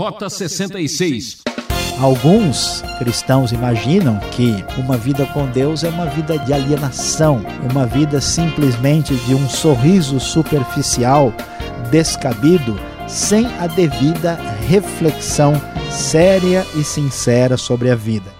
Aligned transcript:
Rota 0.00 0.30
66. 0.30 1.42
Alguns 2.00 2.82
cristãos 2.98 3.52
imaginam 3.52 4.18
que 4.30 4.64
uma 4.78 4.96
vida 4.96 5.26
com 5.26 5.46
Deus 5.50 5.84
é 5.84 5.90
uma 5.90 6.06
vida 6.06 6.38
de 6.38 6.54
alienação, 6.54 7.44
uma 7.70 7.84
vida 7.84 8.18
simplesmente 8.18 9.14
de 9.14 9.34
um 9.34 9.46
sorriso 9.46 10.18
superficial, 10.18 11.34
descabido, 11.90 12.80
sem 13.06 13.44
a 13.58 13.66
devida 13.66 14.36
reflexão 14.66 15.52
séria 15.90 16.66
e 16.74 16.82
sincera 16.82 17.58
sobre 17.58 17.90
a 17.90 17.94
vida. 17.94 18.39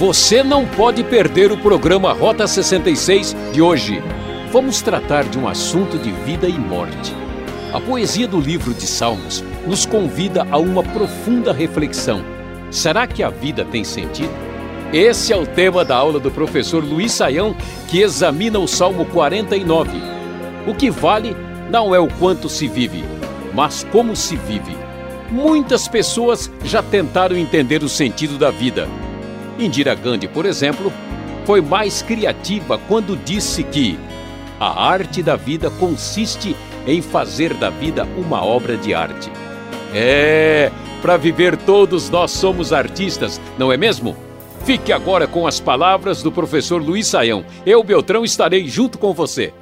Você 0.00 0.42
não 0.42 0.66
pode 0.66 1.04
perder 1.04 1.52
o 1.52 1.58
programa 1.58 2.14
Rota 2.14 2.46
66 2.46 3.36
de 3.52 3.60
hoje. 3.60 4.02
Vamos 4.50 4.80
tratar 4.80 5.24
de 5.24 5.38
um 5.38 5.46
assunto 5.46 5.98
de 5.98 6.10
vida 6.10 6.48
e 6.48 6.58
morte. 6.58 7.14
A 7.70 7.78
poesia 7.78 8.26
do 8.26 8.40
livro 8.40 8.72
de 8.72 8.86
Salmos 8.86 9.44
nos 9.66 9.84
convida 9.84 10.46
a 10.50 10.56
uma 10.56 10.82
profunda 10.82 11.52
reflexão. 11.52 12.24
Será 12.70 13.06
que 13.06 13.22
a 13.22 13.28
vida 13.28 13.62
tem 13.62 13.84
sentido? 13.84 14.32
Esse 14.90 15.34
é 15.34 15.36
o 15.36 15.46
tema 15.46 15.84
da 15.84 15.96
aula 15.96 16.18
do 16.18 16.30
professor 16.30 16.82
Luiz 16.82 17.12
Saião, 17.12 17.54
que 17.86 18.00
examina 18.00 18.58
o 18.58 18.66
Salmo 18.66 19.04
49. 19.04 19.90
O 20.66 20.74
que 20.74 20.90
vale 20.90 21.36
não 21.68 21.94
é 21.94 21.98
o 21.98 22.08
quanto 22.08 22.48
se 22.48 22.66
vive, 22.68 23.04
mas 23.52 23.86
como 23.92 24.16
se 24.16 24.34
vive. 24.34 24.74
Muitas 25.30 25.86
pessoas 25.86 26.50
já 26.64 26.82
tentaram 26.82 27.36
entender 27.36 27.82
o 27.82 27.88
sentido 27.88 28.38
da 28.38 28.50
vida 28.50 28.88
Indira 29.60 29.94
Gandhi, 29.94 30.26
por 30.26 30.46
exemplo, 30.46 30.92
foi 31.44 31.60
mais 31.60 32.02
criativa 32.02 32.78
quando 32.88 33.16
disse 33.16 33.62
que 33.62 33.98
a 34.58 34.84
arte 34.86 35.22
da 35.22 35.36
vida 35.36 35.70
consiste 35.70 36.56
em 36.86 37.02
fazer 37.02 37.54
da 37.54 37.70
vida 37.70 38.06
uma 38.16 38.44
obra 38.44 38.76
de 38.76 38.94
arte. 38.94 39.30
É, 39.94 40.70
para 41.02 41.16
viver 41.16 41.56
todos 41.56 42.08
nós 42.08 42.30
somos 42.30 42.72
artistas, 42.72 43.40
não 43.58 43.72
é 43.72 43.76
mesmo? 43.76 44.16
Fique 44.64 44.92
agora 44.92 45.26
com 45.26 45.46
as 45.46 45.58
palavras 45.58 46.22
do 46.22 46.30
professor 46.30 46.82
Luiz 46.82 47.06
Saião. 47.06 47.44
Eu, 47.64 47.82
Beltrão, 47.82 48.24
estarei 48.24 48.68
junto 48.68 48.98
com 48.98 49.12
você. 49.12 49.52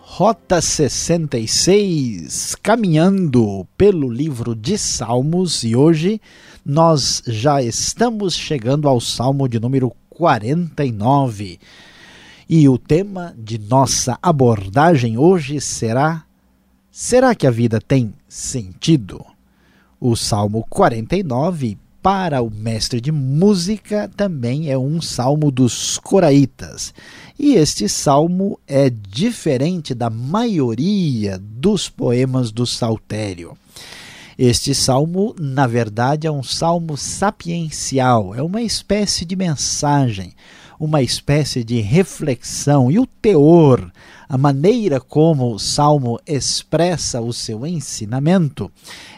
Rota 0.00 0.62
66, 0.62 2.56
caminhando 2.62 3.66
pelo 3.76 4.08
livro 4.10 4.54
de 4.54 4.78
Salmos 4.78 5.62
e 5.62 5.76
hoje 5.76 6.22
nós 6.68 7.22
já 7.28 7.62
estamos 7.62 8.34
chegando 8.34 8.88
ao 8.88 9.00
Salmo 9.00 9.48
de 9.48 9.60
número 9.60 9.92
49. 10.10 11.60
E 12.48 12.68
o 12.68 12.76
tema 12.76 13.32
de 13.38 13.56
nossa 13.56 14.18
abordagem 14.20 15.16
hoje 15.16 15.60
será: 15.60 16.24
Será 16.90 17.36
que 17.36 17.46
a 17.46 17.52
vida 17.52 17.80
tem 17.80 18.12
sentido? 18.28 19.24
O 20.00 20.16
Salmo 20.16 20.66
49 20.68 21.78
para 22.02 22.42
o 22.42 22.50
mestre 22.50 23.00
de 23.00 23.12
música 23.12 24.10
também 24.16 24.68
é 24.68 24.76
um 24.76 25.00
salmo 25.00 25.52
dos 25.52 25.98
coraitas. 25.98 26.92
E 27.38 27.54
este 27.54 27.88
salmo 27.88 28.58
é 28.66 28.90
diferente 28.90 29.94
da 29.94 30.10
maioria 30.10 31.38
dos 31.38 31.88
poemas 31.88 32.50
do 32.50 32.66
saltério. 32.66 33.56
Este 34.38 34.74
salmo, 34.74 35.34
na 35.40 35.66
verdade, 35.66 36.26
é 36.26 36.30
um 36.30 36.42
salmo 36.42 36.94
sapiencial, 36.94 38.34
é 38.34 38.42
uma 38.42 38.60
espécie 38.60 39.24
de 39.24 39.34
mensagem, 39.34 40.34
uma 40.78 41.00
espécie 41.00 41.64
de 41.64 41.80
reflexão. 41.80 42.90
E 42.90 42.98
o 42.98 43.06
teor, 43.06 43.90
a 44.28 44.36
maneira 44.36 45.00
como 45.00 45.54
o 45.54 45.58
salmo 45.58 46.20
expressa 46.26 47.18
o 47.18 47.32
seu 47.32 47.66
ensinamento, 47.66 48.70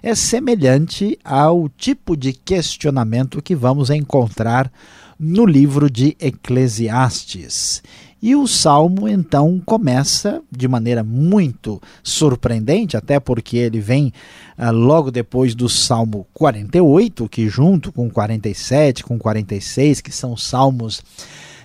é 0.03 0.15
semelhante 0.15 1.19
ao 1.25 1.69
tipo 1.69 2.17
de 2.17 2.33
questionamento 2.33 3.43
que 3.43 3.57
vamos 3.57 3.91
encontrar 3.91 4.71
no 5.19 5.45
livro 5.45 5.91
de 5.91 6.17
Eclesiastes. 6.21 7.83
E 8.21 8.35
o 8.35 8.47
salmo 8.49 9.09
então 9.09 9.63
começa 9.65 10.43
de 10.51 10.67
maneira 10.67 11.05
muito 11.05 11.81
surpreendente, 12.03 12.97
até 12.97 13.21
porque 13.21 13.57
ele 13.57 13.81
vem 13.81 14.13
ah, 14.57 14.71
logo 14.71 15.11
depois 15.11 15.55
do 15.55 15.69
salmo 15.69 16.27
48, 16.35 17.29
que 17.29 17.49
junto 17.49 17.93
com 17.93 18.11
47, 18.11 19.05
com 19.05 19.19
46, 19.19 20.01
que 20.01 20.11
são 20.11 20.37
salmos 20.37 21.01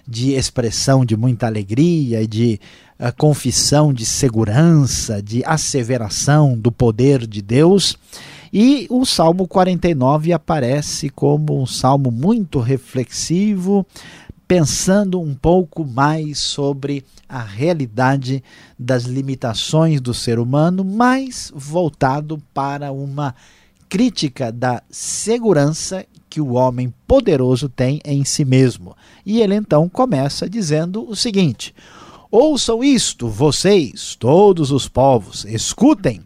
de 0.07 0.33
expressão 0.33 1.05
de 1.05 1.15
muita 1.15 1.47
alegria 1.47 2.21
e 2.21 2.27
de 2.27 2.59
uh, 2.99 3.15
confissão 3.17 3.93
de 3.93 4.05
segurança, 4.05 5.21
de 5.21 5.43
asseveração 5.45 6.57
do 6.57 6.71
poder 6.71 7.25
de 7.25 7.41
Deus. 7.41 7.97
E 8.51 8.85
o 8.91 9.03
Salmo 9.03 9.47
49 9.47 10.31
aparece 10.31 11.09
como 11.09 11.59
um 11.59 11.65
salmo 11.65 12.11
muito 12.11 12.59
reflexivo, 12.59 13.83
pensando 14.47 15.19
um 15.19 15.33
pouco 15.33 15.85
mais 15.85 16.39
sobre 16.39 17.03
a 17.27 17.41
realidade 17.41 18.43
das 18.77 19.03
limitações 19.03 20.01
do 20.01 20.13
ser 20.13 20.39
humano, 20.39 20.83
mais 20.83 21.51
voltado 21.55 22.41
para 22.53 22.91
uma 22.91 23.33
crítica 23.89 24.51
da 24.51 24.81
segurança 24.89 26.05
que 26.29 26.41
o 26.41 26.53
homem 26.53 26.93
poderoso 27.07 27.69
tem 27.69 28.01
em 28.03 28.25
si 28.25 28.43
mesmo. 28.43 28.95
E 29.25 29.39
ele 29.39 29.55
então 29.55 29.87
começa 29.87 30.49
dizendo 30.49 31.07
o 31.07 31.15
seguinte: 31.15 31.73
Ouçam 32.31 32.83
isto, 32.83 33.29
vocês, 33.29 34.15
todos 34.15 34.71
os 34.71 34.87
povos, 34.87 35.45
escutem, 35.45 36.21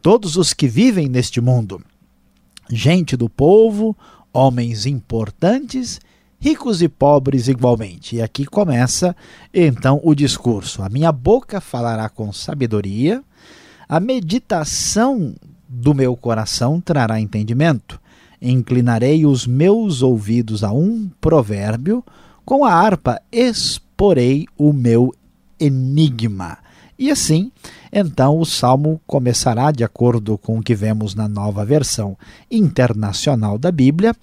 todos 0.00 0.36
os 0.36 0.54
que 0.54 0.66
vivem 0.66 1.08
neste 1.10 1.42
mundo. 1.42 1.82
Gente 2.70 3.16
do 3.16 3.28
povo, 3.28 3.94
homens 4.32 4.86
importantes, 4.86 6.00
ricos 6.40 6.82
e 6.82 6.88
pobres 6.88 7.46
igualmente. 7.46 8.16
E 8.16 8.22
aqui 8.22 8.44
começa 8.44 9.14
então 9.54 10.00
o 10.02 10.14
discurso. 10.14 10.82
A 10.82 10.88
minha 10.88 11.12
boca 11.12 11.60
falará 11.60 12.08
com 12.08 12.32
sabedoria, 12.32 13.22
a 13.88 14.00
meditação 14.00 15.34
do 15.68 15.94
meu 15.94 16.16
coração 16.16 16.80
trará 16.80 17.20
entendimento 17.20 18.00
inclinarei 18.40 19.26
os 19.26 19.46
meus 19.46 20.02
ouvidos 20.02 20.64
a 20.64 20.72
um 20.72 21.10
provérbio, 21.20 22.02
com 22.44 22.64
a 22.64 22.72
harpa 22.72 23.20
exporei 23.30 24.46
o 24.56 24.72
meu 24.72 25.14
enigma. 25.58 26.58
E 26.98 27.10
assim, 27.10 27.50
então 27.92 28.38
o 28.38 28.44
salmo 28.44 29.00
começará, 29.06 29.70
de 29.70 29.84
acordo 29.84 30.38
com 30.38 30.58
o 30.58 30.62
que 30.62 30.74
vemos 30.74 31.14
na 31.14 31.28
nova 31.28 31.64
versão 31.64 32.16
internacional 32.50 33.58
da 33.58 33.70
Bíblia, 33.70 34.14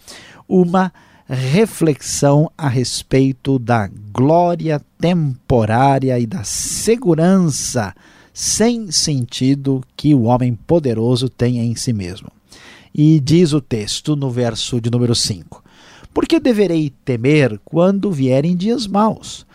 uma 0.47 0.91
reflexão 1.35 2.51
a 2.57 2.69
respeito 2.69 3.59
da 3.59 3.89
glória 4.13 4.81
temporária 4.99 6.17
e 6.19 6.25
da 6.25 6.43
segurança 6.43 7.93
sem 8.33 8.91
sentido 8.91 9.83
que 9.95 10.13
o 10.13 10.23
homem 10.23 10.53
poderoso 10.53 11.27
tem 11.27 11.59
em 11.59 11.75
si 11.75 11.91
mesmo. 11.91 12.31
E 12.93 13.19
diz 13.19 13.51
o 13.51 13.59
texto 13.59 14.15
no 14.15 14.29
verso 14.29 14.79
de 14.79 14.89
número 14.89 15.15
5: 15.15 15.63
Porque 16.13 16.39
deverei 16.39 16.93
temer 17.03 17.59
quando 17.65 18.11
vierem 18.11 18.55
dias 18.55 18.87
maus, 18.87 19.45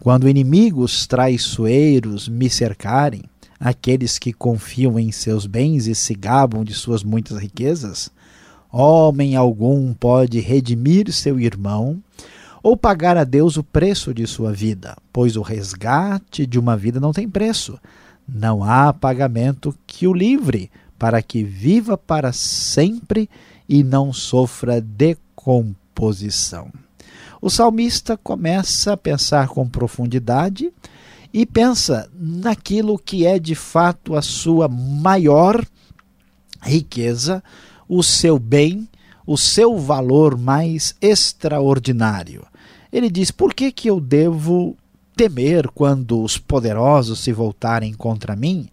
quando 0.00 0.28
inimigos 0.28 1.06
traiçoeiros 1.06 2.28
me 2.28 2.48
cercarem, 2.48 3.22
aqueles 3.58 4.18
que 4.18 4.32
confiam 4.32 4.98
em 4.98 5.12
seus 5.12 5.46
bens 5.46 5.86
e 5.86 5.94
se 5.94 6.14
gabam 6.14 6.64
de 6.64 6.72
suas 6.72 7.04
muitas 7.04 7.38
riquezas? 7.38 8.10
Homem 8.72 9.34
algum 9.34 9.92
pode 9.92 10.38
redimir 10.40 11.12
seu 11.12 11.40
irmão 11.40 12.00
ou 12.62 12.76
pagar 12.76 13.16
a 13.16 13.24
Deus 13.24 13.56
o 13.56 13.64
preço 13.64 14.12
de 14.14 14.26
sua 14.26 14.52
vida, 14.52 14.96
pois 15.12 15.36
o 15.36 15.42
resgate 15.42 16.46
de 16.46 16.58
uma 16.58 16.76
vida 16.76 17.00
não 17.00 17.12
tem 17.12 17.28
preço. 17.28 17.78
Não 18.28 18.62
há 18.62 18.92
pagamento 18.92 19.74
que 19.86 20.06
o 20.06 20.12
livre, 20.12 20.70
para 20.98 21.22
que 21.22 21.42
viva 21.42 21.96
para 21.96 22.32
sempre 22.32 23.28
e 23.68 23.82
não 23.82 24.12
sofra 24.12 24.80
decomposição. 24.80 26.70
O 27.40 27.48
salmista 27.48 28.16
começa 28.18 28.92
a 28.92 28.96
pensar 28.96 29.48
com 29.48 29.66
profundidade 29.66 30.70
e 31.32 31.46
pensa 31.46 32.10
naquilo 32.14 32.98
que 32.98 33.24
é 33.24 33.38
de 33.38 33.54
fato 33.54 34.14
a 34.14 34.20
sua 34.20 34.68
maior 34.68 35.64
riqueza, 36.60 37.42
o 37.90 38.04
seu 38.04 38.38
bem, 38.38 38.88
o 39.26 39.36
seu 39.36 39.76
valor 39.76 40.38
mais 40.38 40.94
extraordinário. 41.00 42.46
Ele 42.92 43.10
diz: 43.10 43.32
Por 43.32 43.52
que, 43.52 43.72
que 43.72 43.90
eu 43.90 44.00
devo 44.00 44.76
temer 45.16 45.68
quando 45.68 46.22
os 46.22 46.38
poderosos 46.38 47.18
se 47.18 47.32
voltarem 47.32 47.92
contra 47.92 48.36
mim? 48.36 48.68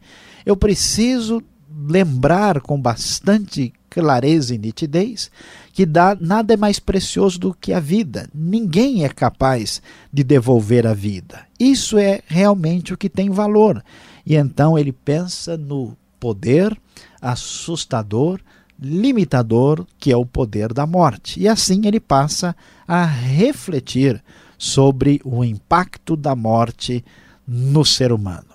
Eu 0.46 0.56
preciso 0.56 1.42
lembrar 1.90 2.62
com 2.62 2.80
bastante 2.80 3.74
clareza 3.90 4.54
e 4.54 4.58
nitidez 4.58 5.32
que 5.74 5.86
dá, 5.86 6.16
nada 6.20 6.54
é 6.54 6.58
mais 6.58 6.80
precioso 6.80 7.40
do 7.40 7.54
que 7.54 7.74
a 7.74 7.80
vida. 7.80 8.30
Ninguém 8.34 9.04
é 9.04 9.10
capaz 9.10 9.82
de 10.14 10.24
devolver 10.24 10.86
a 10.86 10.94
vida. 10.94 11.46
Isso 11.60 11.98
é 11.98 12.22
realmente 12.28 12.94
o 12.94 12.98
que 12.98 13.10
tem 13.10 13.30
valor. 13.32 13.84
E 14.26 14.36
então 14.36 14.78
ele 14.78 14.92
pensa 14.92 15.58
no 15.58 15.98
poder 16.20 16.76
assustador, 17.22 18.40
limitador, 18.80 19.86
que 20.00 20.12
é 20.12 20.18
o 20.18 20.26
poder 20.26 20.74
da 20.74 20.86
morte. 20.86 21.40
E 21.40 21.48
assim 21.48 21.82
ele 21.86 22.00
passa 22.00 22.56
a 22.88 23.06
refletir 23.06 24.24
sobre 24.58 25.22
o 25.24 25.44
impacto 25.44 26.16
da 26.16 26.36
morte 26.36 27.04
no 27.48 27.86
ser 27.86 28.12
humano. 28.12 28.48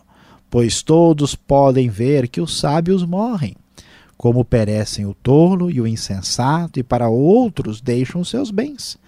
Pois 0.51 0.83
todos 0.83 1.35
podem 1.35 1.89
ver 1.89 2.29
que 2.29 2.41
os 2.41 2.59
sábios 2.59 3.05
morrem, 3.05 3.57
como 4.17 4.45
perecem 4.45 5.07
o 5.07 5.15
tolo 5.15 5.71
e 5.71 5.81
o 5.81 5.87
insensato, 5.87 6.79
e 6.79 6.83
para 6.83 7.09
outros 7.09 7.81
deixam 7.81 8.23
seus 8.23 8.51
bens. 8.51 8.99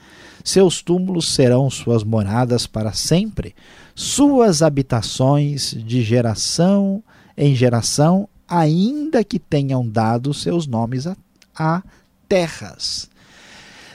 Seus 0.42 0.82
túmulos 0.82 1.28
serão 1.28 1.70
suas 1.70 2.04
moradas 2.04 2.66
para 2.66 2.92
sempre, 2.92 3.54
suas 3.94 4.62
habitações 4.62 5.74
de 5.86 6.02
geração 6.02 7.02
em 7.36 7.54
geração, 7.54 8.28
ainda 8.48 9.24
que 9.24 9.38
tenham 9.38 9.88
dado 9.88 10.34
seus 10.34 10.66
nomes 10.66 11.06
a, 11.06 11.16
a 11.54 11.82
terras. 12.28 13.08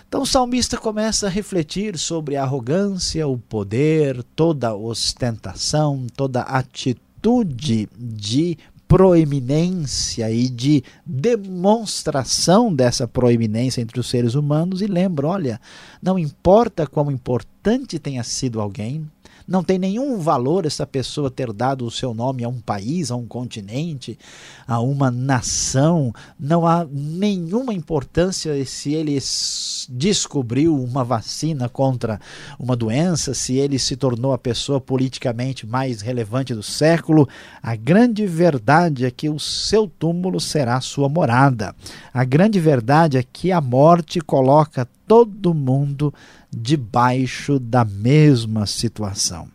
Então 0.07 0.23
o 0.23 0.25
salmista 0.25 0.75
começa 0.75 1.27
a 1.27 1.29
refletir 1.29 1.97
sobre 1.97 2.35
a 2.35 2.43
arrogância, 2.43 3.27
o 3.27 3.37
poder, 3.37 4.23
toda 4.35 4.75
ostentação, 4.75 6.07
toda 6.15 6.41
atitude 6.41 7.87
de 7.95 8.57
proeminência 8.87 10.31
e 10.31 10.49
de 10.49 10.83
demonstração 11.05 12.73
dessa 12.73 13.07
proeminência 13.07 13.81
entre 13.81 13.99
os 13.99 14.09
seres 14.09 14.33
humanos 14.33 14.81
e 14.81 14.87
lembra, 14.87 15.27
olha, 15.27 15.61
não 16.01 16.17
importa 16.17 16.87
quão 16.87 17.11
importante 17.11 17.99
tenha 17.99 18.23
sido 18.23 18.59
alguém, 18.59 19.07
não 19.49 19.63
tem 19.63 19.79
nenhum 19.79 20.19
valor 20.19 20.67
essa 20.67 20.85
pessoa 20.85 21.31
ter 21.31 21.51
dado 21.51 21.83
o 21.83 21.89
seu 21.89 22.13
nome 22.13 22.43
a 22.43 22.47
um 22.47 22.61
país, 22.61 23.09
a 23.09 23.15
um 23.15 23.25
continente, 23.25 24.17
a 24.67 24.79
uma 24.79 25.09
nação. 25.09 26.13
Não 26.39 26.67
há 26.67 26.85
nenhuma 26.89 27.73
importância 27.73 28.63
se 28.63 28.93
ele 28.93 29.17
descobriu 29.89 30.75
uma 30.75 31.03
vacina 31.03 31.67
contra 31.67 32.21
uma 32.59 32.75
doença, 32.75 33.33
se 33.33 33.55
ele 33.55 33.79
se 33.79 33.95
tornou 33.95 34.33
a 34.33 34.37
pessoa 34.37 34.79
politicamente 34.79 35.65
mais 35.65 36.01
relevante 36.01 36.53
do 36.53 36.61
século. 36.61 37.27
A 37.63 37.75
grande 37.75 38.27
verdade 38.27 39.03
é 39.03 39.09
que 39.09 39.29
o 39.29 39.39
seu 39.39 39.87
túmulo 39.87 40.39
será 40.39 40.79
sua 40.79 41.09
morada. 41.09 41.75
A 42.13 42.23
grande 42.23 42.59
verdade 42.59 43.17
é 43.17 43.23
que 43.23 43.51
a 43.51 43.59
morte 43.59 44.21
coloca 44.21 44.87
todo 45.09 45.55
mundo 45.55 46.13
debaixo 46.51 47.57
da 47.57 47.83
mesma 47.83 48.67
situação. 48.67 49.47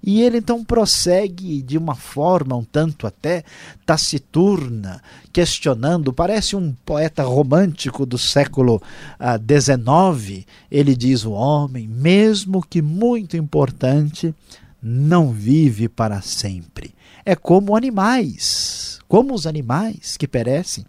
E 0.00 0.22
ele 0.22 0.38
então 0.38 0.64
prossegue 0.64 1.60
de 1.62 1.76
uma 1.76 1.96
forma 1.96 2.56
um 2.56 2.62
tanto 2.62 3.08
até 3.08 3.42
taciturna, 3.84 5.02
questionando, 5.32 6.12
parece 6.12 6.54
um 6.54 6.72
poeta 6.86 7.24
romântico 7.24 8.06
do 8.06 8.16
século 8.16 8.80
XIX. 9.18 10.46
Ah, 10.46 10.52
ele 10.70 10.94
diz: 10.94 11.24
o 11.24 11.32
homem, 11.32 11.88
mesmo 11.88 12.62
que 12.62 12.80
muito 12.80 13.36
importante, 13.36 14.32
não 14.80 15.32
vive 15.32 15.88
para 15.88 16.22
sempre. 16.22 16.94
É 17.24 17.34
como 17.34 17.76
animais, 17.76 19.00
como 19.08 19.34
os 19.34 19.44
animais 19.44 20.16
que 20.16 20.28
perecem. 20.28 20.86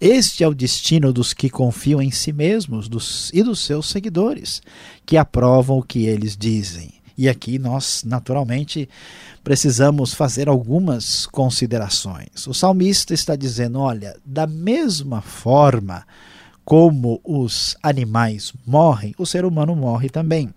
Este 0.00 0.42
é 0.42 0.48
o 0.48 0.54
destino 0.54 1.12
dos 1.12 1.32
que 1.32 1.50
confiam 1.50 2.00
em 2.00 2.10
si 2.10 2.32
mesmos 2.32 2.88
dos, 2.88 3.30
e 3.34 3.42
dos 3.42 3.60
seus 3.60 3.88
seguidores, 3.88 4.62
que 5.04 5.16
aprovam 5.16 5.78
o 5.78 5.82
que 5.82 6.06
eles 6.06 6.36
dizem. 6.36 6.94
E 7.16 7.28
aqui 7.28 7.58
nós, 7.58 8.02
naturalmente, 8.04 8.88
precisamos 9.44 10.14
fazer 10.14 10.48
algumas 10.48 11.26
considerações. 11.26 12.46
O 12.46 12.54
salmista 12.54 13.12
está 13.12 13.36
dizendo: 13.36 13.78
olha, 13.78 14.16
da 14.24 14.46
mesma 14.46 15.20
forma 15.20 16.06
como 16.64 17.20
os 17.22 17.76
animais 17.82 18.52
morrem, 18.66 19.14
o 19.18 19.26
ser 19.26 19.44
humano 19.44 19.76
morre 19.76 20.08
também. 20.08 20.54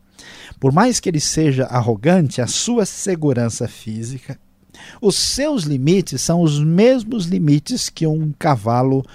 Por 0.60 0.72
mais 0.72 1.00
que 1.00 1.10
ele 1.10 1.20
seja 1.20 1.66
arrogante, 1.66 2.42
a 2.42 2.48
sua 2.48 2.86
segurança 2.86 3.68
física 3.68 4.40
os 5.02 5.16
seus 5.16 5.64
limites 5.64 6.22
são 6.22 6.42
os 6.42 6.60
mesmos 6.60 7.26
limites 7.26 7.90
que 7.90 8.08
um 8.08 8.32
cavalo 8.38 9.06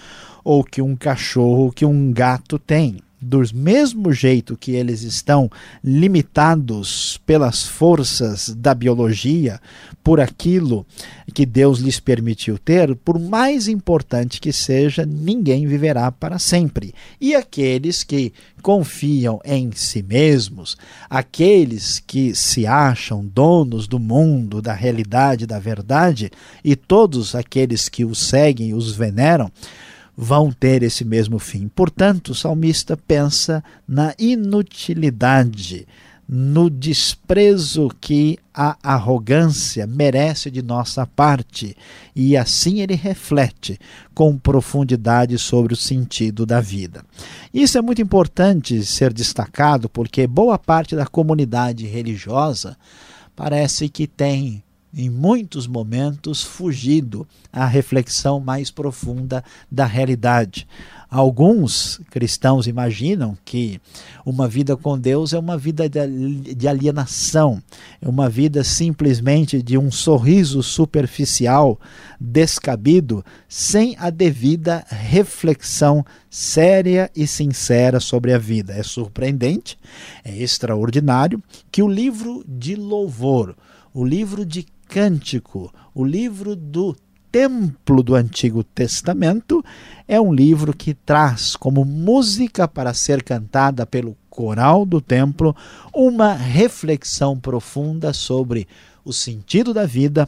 ou 0.44 0.64
que 0.64 0.80
um 0.80 0.96
cachorro, 0.96 1.72
que 1.72 1.84
um 1.84 2.12
gato 2.12 2.58
tem 2.58 2.98
do 3.20 3.42
mesmo 3.52 4.12
jeito 4.12 4.56
que 4.56 4.72
eles 4.72 5.02
estão 5.02 5.50
limitados 5.82 7.20
pelas 7.26 7.64
forças 7.64 8.48
da 8.50 8.74
biologia, 8.74 9.60
por 10.04 10.20
aquilo 10.20 10.86
que 11.34 11.44
Deus 11.44 11.80
lhes 11.80 12.00
permitiu 12.00 12.58
ter, 12.58 12.94
por 12.96 13.18
mais 13.18 13.68
importante 13.68 14.40
que 14.40 14.52
seja, 14.52 15.04
ninguém 15.04 15.66
viverá 15.66 16.10
para 16.10 16.38
sempre. 16.38 16.94
E 17.20 17.34
aqueles 17.34 18.02
que 18.02 18.32
confiam 18.62 19.40
em 19.44 19.70
si 19.72 20.02
mesmos, 20.02 20.76
aqueles 21.10 22.02
que 22.06 22.34
se 22.34 22.66
acham 22.66 23.24
donos 23.24 23.86
do 23.86 23.98
mundo, 23.98 24.62
da 24.62 24.72
realidade, 24.72 25.46
da 25.46 25.58
verdade, 25.58 26.30
e 26.64 26.74
todos 26.74 27.34
aqueles 27.34 27.88
que 27.88 28.04
os 28.04 28.18
seguem, 28.18 28.74
os 28.74 28.92
veneram, 28.92 29.50
vão 30.20 30.50
ter 30.50 30.82
esse 30.82 31.04
mesmo 31.04 31.38
fim. 31.38 31.68
Portanto, 31.68 32.30
o 32.30 32.34
salmista 32.34 32.96
pensa 32.96 33.62
na 33.86 34.12
inutilidade, 34.18 35.86
no 36.28 36.68
desprezo 36.68 37.88
que 38.00 38.36
a 38.52 38.76
arrogância 38.82 39.86
merece 39.86 40.50
de 40.50 40.60
nossa 40.60 41.06
parte, 41.06 41.76
e 42.16 42.36
assim 42.36 42.80
ele 42.80 42.96
reflete 42.96 43.78
com 44.12 44.36
profundidade 44.36 45.38
sobre 45.38 45.72
o 45.72 45.76
sentido 45.76 46.44
da 46.44 46.60
vida. 46.60 47.04
Isso 47.54 47.78
é 47.78 47.80
muito 47.80 48.02
importante 48.02 48.84
ser 48.84 49.12
destacado 49.12 49.88
porque 49.88 50.26
boa 50.26 50.58
parte 50.58 50.96
da 50.96 51.06
comunidade 51.06 51.86
religiosa 51.86 52.76
parece 53.36 53.88
que 53.88 54.08
tem 54.08 54.64
em 54.93 55.11
muitos 55.11 55.67
momentos, 55.67 56.43
fugido 56.43 57.26
à 57.52 57.67
reflexão 57.67 58.40
mais 58.40 58.70
profunda 58.70 59.44
da 59.70 59.85
realidade. 59.85 60.67
Alguns 61.11 62.02
cristãos 62.11 62.67
imaginam 62.67 63.37
que 63.43 63.81
uma 64.26 64.46
vida 64.46 64.76
com 64.76 64.99
Deus 64.99 65.32
é 65.32 65.38
uma 65.38 65.56
vida 65.56 65.88
de 65.88 66.69
alienação, 66.69 67.62
é 68.00 68.07
uma 68.07 68.28
vida 68.28 68.62
simplesmente 68.62 69.62
de 69.62 69.78
um 69.78 69.90
sorriso 69.90 70.62
superficial, 70.62 71.80
descabido, 72.21 73.25
sem 73.49 73.97
a 73.99 74.11
devida 74.11 74.85
reflexão 74.87 76.04
séria 76.28 77.11
e 77.16 77.26
sincera 77.26 78.00
sobre 78.00 78.35
a 78.35 78.38
vida. 78.38 78.75
É 78.75 78.83
surpreendente, 78.83 79.78
é 80.23 80.37
extraordinário 80.37 81.42
que 81.73 81.83
o 81.83 81.88
livro 81.88 82.45
de 82.47 82.75
louvor, 82.75 83.57
o 83.95 84.04
livro 84.04 84.45
de 84.45 84.66
Cântico, 84.88 85.73
o 85.95 86.02
livro 86.02 86.57
do 86.57 86.97
templo 87.30 88.02
do 88.02 88.14
Antigo 88.14 88.64
Testamento, 88.64 89.62
é 90.09 90.18
um 90.18 90.33
livro 90.33 90.75
que 90.75 90.95
traz 90.95 91.54
como 91.54 91.85
música 91.85 92.66
para 92.66 92.95
ser 92.95 93.23
cantada 93.23 93.85
pelo 93.85 94.16
coral 94.30 94.87
do 94.87 94.99
templo 95.00 95.54
uma 95.95 96.33
reflexão 96.33 97.38
profunda 97.38 98.14
sobre 98.14 98.66
o 99.04 99.12
sentido 99.12 99.75
da 99.75 99.85
vida, 99.85 100.26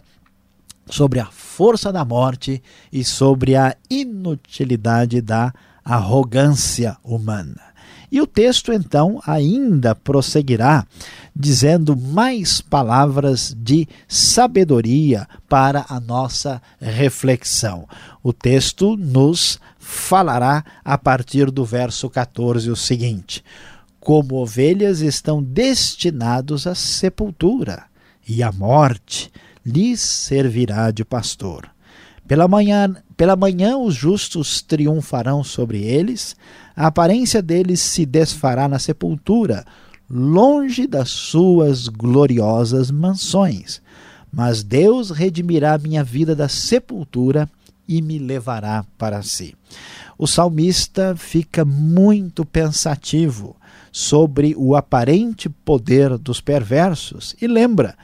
sobre 0.86 1.20
a 1.20 1.26
força 1.26 1.90
da 1.90 2.04
morte 2.04 2.62
e 2.92 3.02
sobre 3.02 3.56
a 3.56 3.74
inutilidade 3.88 5.22
da 5.22 5.54
arrogância 5.82 6.98
humana. 7.02 7.69
E 8.10 8.20
o 8.20 8.26
texto 8.26 8.72
então 8.72 9.20
ainda 9.24 9.94
prosseguirá 9.94 10.84
dizendo 11.34 11.96
mais 11.96 12.60
palavras 12.60 13.54
de 13.56 13.88
sabedoria 14.08 15.28
para 15.48 15.86
a 15.88 16.00
nossa 16.00 16.60
reflexão. 16.80 17.88
O 18.22 18.32
texto 18.32 18.96
nos 18.96 19.60
falará 19.78 20.64
a 20.84 20.98
partir 20.98 21.50
do 21.50 21.64
verso 21.64 22.10
14 22.10 22.68
o 22.70 22.76
seguinte: 22.76 23.44
Como 24.00 24.36
ovelhas 24.36 25.00
estão 25.00 25.42
destinados 25.42 26.66
à 26.66 26.74
sepultura, 26.74 27.84
e 28.28 28.42
a 28.42 28.50
morte 28.50 29.30
lhes 29.64 30.00
servirá 30.00 30.90
de 30.90 31.04
pastor. 31.04 31.70
Pela 32.30 32.46
manhã, 32.46 32.94
pela 33.16 33.34
manhã 33.34 33.76
os 33.76 33.92
justos 33.92 34.62
triunfarão 34.62 35.42
sobre 35.42 35.82
eles, 35.82 36.36
a 36.76 36.86
aparência 36.86 37.42
deles 37.42 37.80
se 37.80 38.06
desfará 38.06 38.68
na 38.68 38.78
sepultura, 38.78 39.64
longe 40.08 40.86
das 40.86 41.10
suas 41.10 41.88
gloriosas 41.88 42.88
mansões. 42.88 43.82
Mas 44.32 44.62
Deus 44.62 45.10
redimirá 45.10 45.76
minha 45.76 46.04
vida 46.04 46.36
da 46.36 46.48
sepultura 46.48 47.50
e 47.88 48.00
me 48.00 48.16
levará 48.16 48.84
para 48.96 49.24
si. 49.24 49.56
O 50.16 50.28
salmista 50.28 51.16
fica 51.16 51.64
muito 51.64 52.44
pensativo 52.44 53.56
sobre 53.90 54.54
o 54.56 54.76
aparente 54.76 55.48
poder 55.48 56.16
dos 56.16 56.40
perversos 56.40 57.34
e 57.42 57.48
lembra 57.48 57.96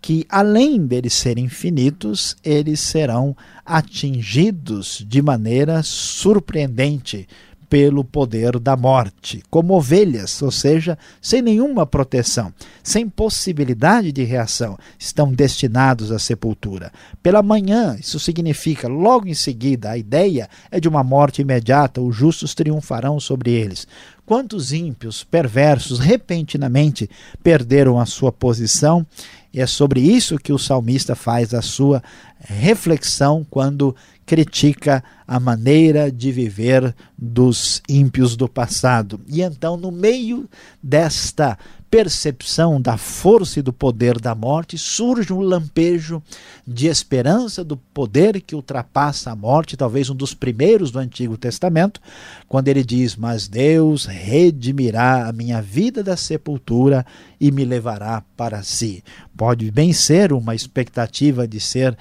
que, 0.00 0.26
além 0.28 0.86
deles 0.86 1.14
serem 1.14 1.44
infinitos, 1.44 2.36
eles 2.42 2.80
serão 2.80 3.36
atingidos 3.64 5.04
de 5.06 5.20
maneira 5.20 5.82
surpreendente 5.82 7.28
pelo 7.70 8.02
poder 8.02 8.58
da 8.58 8.76
morte, 8.76 9.44
como 9.48 9.74
ovelhas, 9.74 10.42
ou 10.42 10.50
seja, 10.50 10.98
sem 11.22 11.40
nenhuma 11.40 11.86
proteção, 11.86 12.52
sem 12.82 13.08
possibilidade 13.08 14.10
de 14.10 14.24
reação, 14.24 14.76
estão 14.98 15.32
destinados 15.32 16.10
à 16.10 16.18
sepultura. 16.18 16.90
Pela 17.22 17.44
manhã, 17.44 17.96
isso 17.98 18.18
significa 18.18 18.88
logo 18.88 19.28
em 19.28 19.34
seguida, 19.34 19.90
a 19.90 19.96
ideia 19.96 20.50
é 20.68 20.80
de 20.80 20.88
uma 20.88 21.04
morte 21.04 21.42
imediata, 21.42 22.00
os 22.00 22.16
justos 22.16 22.56
triunfarão 22.56 23.20
sobre 23.20 23.52
eles. 23.52 23.86
Quantos 24.26 24.72
ímpios, 24.72 25.22
perversos, 25.22 26.00
repentinamente 26.00 27.08
perderam 27.40 28.00
a 28.00 28.06
sua 28.06 28.32
posição 28.32 29.06
e 29.52 29.60
é 29.60 29.66
sobre 29.66 30.00
isso 30.00 30.38
que 30.38 30.52
o 30.52 30.58
salmista 30.58 31.14
faz 31.14 31.52
a 31.52 31.62
sua 31.62 32.02
reflexão 32.40 33.46
quando 33.48 33.94
critica 34.24 35.02
a 35.26 35.40
maneira 35.40 36.10
de 36.10 36.30
viver 36.30 36.94
dos 37.18 37.82
ímpios 37.88 38.36
do 38.36 38.48
passado. 38.48 39.20
E 39.26 39.42
então, 39.42 39.76
no 39.76 39.90
meio 39.90 40.48
desta 40.82 41.58
percepção 41.90 42.80
da 42.80 42.96
força 42.96 43.58
e 43.58 43.62
do 43.62 43.72
poder 43.72 44.20
da 44.20 44.32
morte, 44.32 44.78
surge 44.78 45.32
um 45.32 45.40
lampejo 45.40 46.22
de 46.64 46.86
esperança 46.86 47.64
do 47.64 47.76
poder 47.76 48.40
que 48.40 48.54
ultrapassa 48.54 49.32
a 49.32 49.36
morte, 49.36 49.76
talvez 49.76 50.08
um 50.08 50.14
dos 50.14 50.32
primeiros 50.32 50.92
do 50.92 51.00
Antigo 51.00 51.36
Testamento, 51.36 52.00
quando 52.48 52.68
ele 52.68 52.84
diz: 52.84 53.16
Mas 53.16 53.48
Deus 53.48 54.04
redimirá 54.04 55.28
a 55.28 55.32
minha 55.32 55.60
vida 55.60 56.04
da 56.04 56.16
sepultura 56.16 57.04
e 57.40 57.50
me 57.50 57.64
levará 57.64 58.22
para 58.36 58.62
si. 58.62 59.02
Pode 59.36 59.68
bem 59.72 59.92
ser 59.92 60.32
uma 60.32 60.54
expectativa 60.54 61.48
de 61.48 61.58
ser 61.58 61.98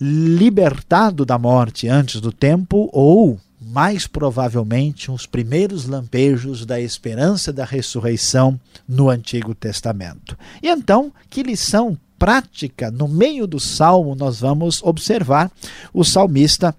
libertado 0.00 1.24
da 1.24 1.38
morte 1.38 1.88
antes 1.88 2.20
do 2.20 2.32
tempo 2.32 2.88
ou 2.92 3.38
mais 3.60 4.06
provavelmente 4.06 5.10
os 5.10 5.26
primeiros 5.26 5.86
lampejos 5.86 6.66
da 6.66 6.80
esperança 6.80 7.52
da 7.52 7.64
ressurreição 7.64 8.60
no 8.86 9.08
Antigo 9.08 9.54
Testamento. 9.54 10.36
E 10.62 10.68
então, 10.68 11.12
que 11.30 11.42
lição 11.42 11.98
prática 12.18 12.90
no 12.90 13.08
meio 13.08 13.46
do 13.46 13.58
salmo 13.58 14.14
nós 14.14 14.40
vamos 14.40 14.82
observar 14.82 15.50
o 15.92 16.04
salmista 16.04 16.74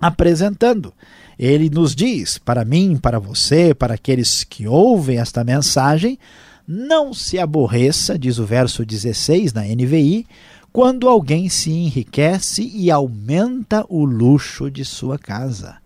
apresentando. 0.00 0.92
Ele 1.38 1.70
nos 1.70 1.94
diz, 1.94 2.38
para 2.38 2.64
mim, 2.64 2.96
para 2.96 3.18
você, 3.18 3.74
para 3.74 3.94
aqueles 3.94 4.44
que 4.44 4.66
ouvem 4.66 5.18
esta 5.18 5.44
mensagem, 5.44 6.18
não 6.66 7.14
se 7.14 7.38
aborreça, 7.38 8.18
diz 8.18 8.38
o 8.38 8.44
verso 8.44 8.84
16 8.84 9.52
na 9.52 9.62
NVI, 9.62 10.26
quando 10.72 11.08
alguém 11.08 11.48
se 11.48 11.70
enriquece 11.70 12.62
e 12.62 12.90
aumenta 12.90 13.84
o 13.88 14.04
luxo 14.04 14.70
de 14.70 14.84
sua 14.84 15.18
casa 15.18 15.78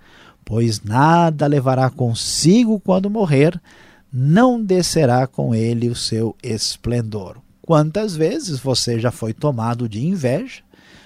pois 0.45 0.83
nada 0.83 1.47
levará 1.47 1.89
consigo 1.89 2.79
quando 2.81 3.09
morrer, 3.09 3.61
não 4.12 4.62
descerá 4.62 5.27
com 5.27 5.55
ele 5.55 5.89
o 5.89 5.97
seu 5.97 6.37
esplendor. 6.43 7.39
Quantas 7.62 8.15
vezes 8.15 8.59
você 8.59 8.99
já 8.99 9.11
foi 9.11 9.33
tomado 9.33 9.89
de 9.89 10.05
inveja, 10.05 10.61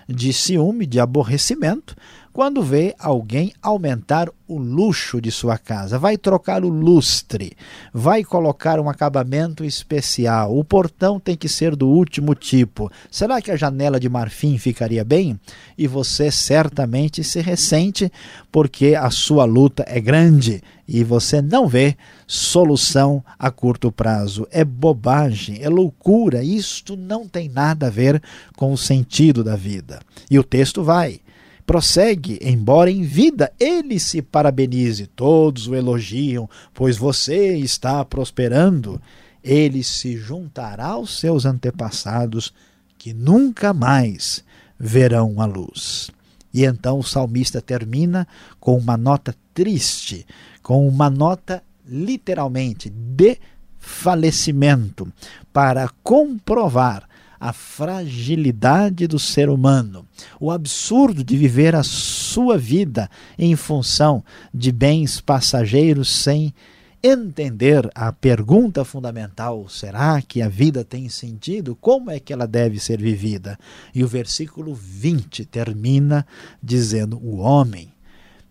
de 0.08 0.32
ciúme, 0.32 0.86
de 0.86 0.98
aborrecimento, 0.98 1.94
quando 2.36 2.62
vê 2.62 2.94
alguém 2.98 3.54
aumentar 3.62 4.28
o 4.46 4.58
luxo 4.58 5.22
de 5.22 5.30
sua 5.30 5.56
casa, 5.56 5.98
vai 5.98 6.18
trocar 6.18 6.66
o 6.66 6.68
lustre, 6.68 7.56
vai 7.94 8.22
colocar 8.22 8.78
um 8.78 8.90
acabamento 8.90 9.64
especial, 9.64 10.54
o 10.54 10.62
portão 10.62 11.18
tem 11.18 11.34
que 11.34 11.48
ser 11.48 11.74
do 11.74 11.88
último 11.88 12.34
tipo. 12.34 12.92
Será 13.10 13.40
que 13.40 13.50
a 13.50 13.56
janela 13.56 13.98
de 13.98 14.10
marfim 14.10 14.58
ficaria 14.58 15.02
bem? 15.02 15.40
E 15.78 15.86
você 15.86 16.30
certamente 16.30 17.24
se 17.24 17.40
ressente 17.40 18.12
porque 18.52 18.94
a 18.94 19.08
sua 19.08 19.46
luta 19.46 19.82
é 19.88 19.98
grande 19.98 20.62
e 20.86 21.02
você 21.02 21.40
não 21.40 21.66
vê 21.66 21.96
solução 22.26 23.24
a 23.38 23.50
curto 23.50 23.90
prazo. 23.90 24.46
É 24.50 24.62
bobagem, 24.62 25.62
é 25.62 25.70
loucura, 25.70 26.44
isto 26.44 26.98
não 26.98 27.26
tem 27.26 27.48
nada 27.48 27.86
a 27.86 27.90
ver 27.90 28.22
com 28.58 28.74
o 28.74 28.76
sentido 28.76 29.42
da 29.42 29.56
vida. 29.56 30.00
E 30.30 30.38
o 30.38 30.44
texto 30.44 30.84
vai 30.84 31.20
prossegue, 31.66 32.38
embora 32.40 32.90
em 32.90 33.02
vida 33.02 33.52
ele 33.58 33.98
se 33.98 34.22
parabenize, 34.22 35.06
todos 35.08 35.66
o 35.66 35.74
elogiam, 35.74 36.48
pois 36.72 36.96
você 36.96 37.56
está 37.56 38.04
prosperando. 38.04 39.02
Ele 39.42 39.82
se 39.82 40.16
juntará 40.16 40.86
aos 40.86 41.18
seus 41.18 41.44
antepassados 41.44 42.54
que 42.96 43.12
nunca 43.12 43.74
mais 43.74 44.44
verão 44.78 45.40
a 45.40 45.44
luz. 45.44 46.10
E 46.54 46.64
então 46.64 46.98
o 46.98 47.04
salmista 47.04 47.60
termina 47.60 48.26
com 48.58 48.78
uma 48.78 48.96
nota 48.96 49.34
triste, 49.52 50.26
com 50.62 50.88
uma 50.88 51.10
nota 51.10 51.62
literalmente 51.86 52.88
de 52.88 53.38
falecimento, 53.78 55.12
para 55.52 55.88
comprovar 56.02 57.05
a 57.38 57.52
fragilidade 57.52 59.06
do 59.06 59.18
ser 59.18 59.48
humano, 59.48 60.06
o 60.40 60.50
absurdo 60.50 61.22
de 61.22 61.36
viver 61.36 61.74
a 61.74 61.82
sua 61.82 62.56
vida 62.58 63.10
em 63.38 63.54
função 63.56 64.24
de 64.52 64.72
bens 64.72 65.20
passageiros 65.20 66.08
sem 66.08 66.54
entender 67.02 67.88
a 67.94 68.12
pergunta 68.12 68.84
fundamental: 68.84 69.68
será 69.68 70.20
que 70.20 70.42
a 70.42 70.48
vida 70.48 70.84
tem 70.84 71.08
sentido? 71.08 71.76
Como 71.76 72.10
é 72.10 72.18
que 72.18 72.32
ela 72.32 72.46
deve 72.46 72.80
ser 72.80 73.00
vivida? 73.00 73.58
E 73.94 74.02
o 74.02 74.08
versículo 74.08 74.74
20 74.74 75.44
termina 75.44 76.26
dizendo: 76.62 77.18
o 77.22 77.36
homem, 77.36 77.92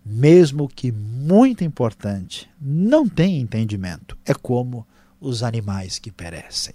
mesmo 0.04 0.68
que 0.68 0.90
muito 0.92 1.64
importante, 1.64 2.48
não 2.60 3.08
tem 3.08 3.40
entendimento. 3.40 4.16
É 4.24 4.34
como 4.34 4.86
os 5.20 5.42
animais 5.42 5.98
que 5.98 6.10
perecem. 6.10 6.74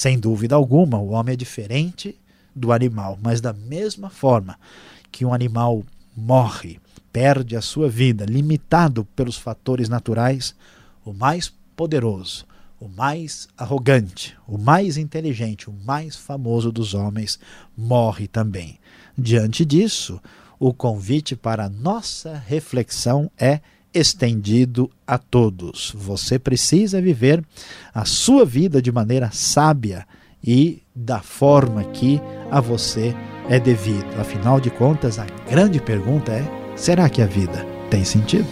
Sem 0.00 0.18
dúvida 0.18 0.54
alguma, 0.54 0.96
o 0.96 1.10
homem 1.10 1.34
é 1.34 1.36
diferente 1.36 2.18
do 2.56 2.72
animal, 2.72 3.18
mas 3.22 3.38
da 3.38 3.52
mesma 3.52 4.08
forma 4.08 4.58
que 5.12 5.26
um 5.26 5.34
animal 5.34 5.84
morre, 6.16 6.80
perde 7.12 7.54
a 7.54 7.60
sua 7.60 7.86
vida, 7.86 8.24
limitado 8.24 9.04
pelos 9.14 9.36
fatores 9.36 9.90
naturais, 9.90 10.54
o 11.04 11.12
mais 11.12 11.52
poderoso, 11.76 12.46
o 12.80 12.88
mais 12.88 13.46
arrogante, 13.58 14.34
o 14.48 14.56
mais 14.56 14.96
inteligente, 14.96 15.68
o 15.68 15.72
mais 15.84 16.16
famoso 16.16 16.72
dos 16.72 16.94
homens 16.94 17.38
morre 17.76 18.26
também. 18.26 18.78
Diante 19.18 19.66
disso, 19.66 20.18
o 20.58 20.72
convite 20.72 21.36
para 21.36 21.66
a 21.66 21.68
nossa 21.68 22.42
reflexão 22.46 23.30
é 23.36 23.60
estendido 23.92 24.90
a 25.06 25.18
todos. 25.18 25.92
Você 25.96 26.38
precisa 26.38 27.00
viver 27.00 27.44
a 27.92 28.04
sua 28.04 28.44
vida 28.44 28.80
de 28.80 28.92
maneira 28.92 29.30
sábia 29.32 30.06
e 30.42 30.82
da 30.94 31.20
forma 31.20 31.84
que 31.84 32.20
a 32.50 32.60
você 32.60 33.14
é 33.48 33.58
devido. 33.58 34.18
Afinal 34.18 34.60
de 34.60 34.70
contas, 34.70 35.18
a 35.18 35.26
grande 35.48 35.80
pergunta 35.80 36.32
é: 36.32 36.44
será 36.76 37.08
que 37.08 37.20
a 37.22 37.26
vida 37.26 37.66
tem 37.90 38.04
sentido? 38.04 38.46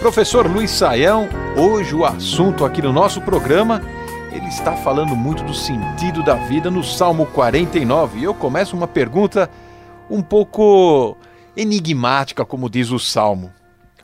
Professor 0.00 0.50
Luiz 0.50 0.72
Saião, 0.72 1.28
hoje 1.56 1.94
o 1.94 2.04
assunto 2.04 2.64
aqui 2.64 2.82
no 2.82 2.92
nosso 2.92 3.20
programa, 3.20 3.80
ele 4.32 4.46
está 4.46 4.76
falando 4.76 5.14
muito 5.14 5.44
do 5.44 5.54
sentido 5.54 6.22
da 6.22 6.34
vida 6.34 6.70
no 6.70 6.82
Salmo 6.82 7.26
49. 7.26 8.18
E 8.18 8.24
eu 8.24 8.34
começo 8.34 8.76
uma 8.76 8.88
pergunta 8.88 9.50
um 10.10 10.20
pouco 10.20 11.16
enigmática, 11.56 12.44
como 12.44 12.68
diz 12.68 12.90
o 12.90 12.98
Salmo. 12.98 13.52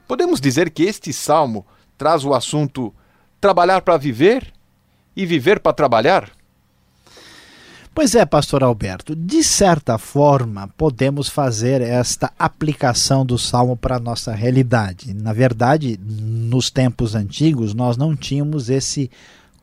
Podemos 0.07 0.41
dizer 0.41 0.71
que 0.71 0.85
este 0.85 1.13
salmo 1.13 1.67
traz 1.99 2.25
o 2.25 2.35
assunto 2.35 2.95
trabalhar 3.41 3.83
para 3.83 3.97
viver 3.97 4.53
e 5.17 5.27
viver 5.27 5.61
para 5.61 5.73
trabalhar? 5.73 6.31
Pois 7.93 8.15
é, 8.15 8.25
pastor 8.25 8.63
Alberto, 8.63 9.17
de 9.17 9.43
certa 9.43 9.99
forma 9.99 10.69
podemos 10.77 11.29
fazer 11.29 11.83
esta 11.83 12.33
aplicação 12.39 13.27
do 13.27 13.37
salmo 13.37 13.77
para 13.77 13.97
a 13.97 14.01
nossa 14.01 14.33
realidade. 14.33 15.13
Na 15.13 15.33
verdade, 15.33 15.99
nos 16.01 16.71
tempos 16.71 17.17
antigos, 17.17 17.75
nós 17.75 17.97
não 17.97 18.15
tínhamos 18.15 18.71
esse 18.71 19.11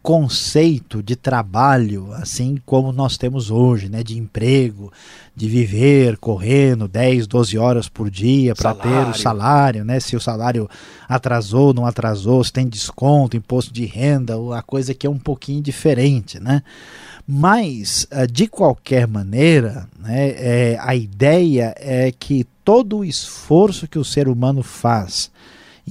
conceito 0.04 1.02
de 1.02 1.16
trabalho 1.16 2.14
assim 2.14 2.58
como 2.66 2.94
nós 2.94 3.18
temos 3.18 3.50
hoje, 3.50 3.90
né, 3.90 4.04
de 4.04 4.18
emprego, 4.18 4.92
de 5.36 5.48
viver 5.50 6.18
correndo 6.18 6.88
10, 6.88 7.28
12 7.28 7.58
horas 7.58 7.90
por 7.90 8.10
dia 8.10 8.56
para 8.56 8.74
ter 8.74 9.08
o 9.10 9.14
salário, 9.14 9.84
né, 9.84 10.00
se 10.00 10.16
o 10.16 10.22
salário 10.22 10.70
atrasou, 11.10 11.74
não 11.74 11.86
atrasou, 11.86 12.44
se 12.44 12.54
tem 12.54 12.68
desconto, 12.68 13.36
imposto 13.36 13.74
de 13.74 13.86
renda, 13.86 14.36
a 14.58 14.62
coisa 14.62 14.94
que 14.94 15.06
é 15.08 15.10
um 15.10 15.20
pouquinho 15.20 15.62
diferente, 15.62 16.40
né? 16.40 16.62
Mas, 17.28 18.08
eh, 18.10 18.26
de 18.26 18.48
qualquer 18.48 19.06
maneira, 19.06 19.90
né, 20.00 20.30
é, 20.30 20.78
a 20.80 20.96
ideia 20.96 21.76
é 21.78 22.10
que 22.10 22.46
todo 22.64 23.00
o 23.00 23.06
esforço 23.06 23.88
que 23.88 24.00
o 24.00 24.06
ser 24.06 24.30
humano 24.30 24.64
faz 24.64 25.30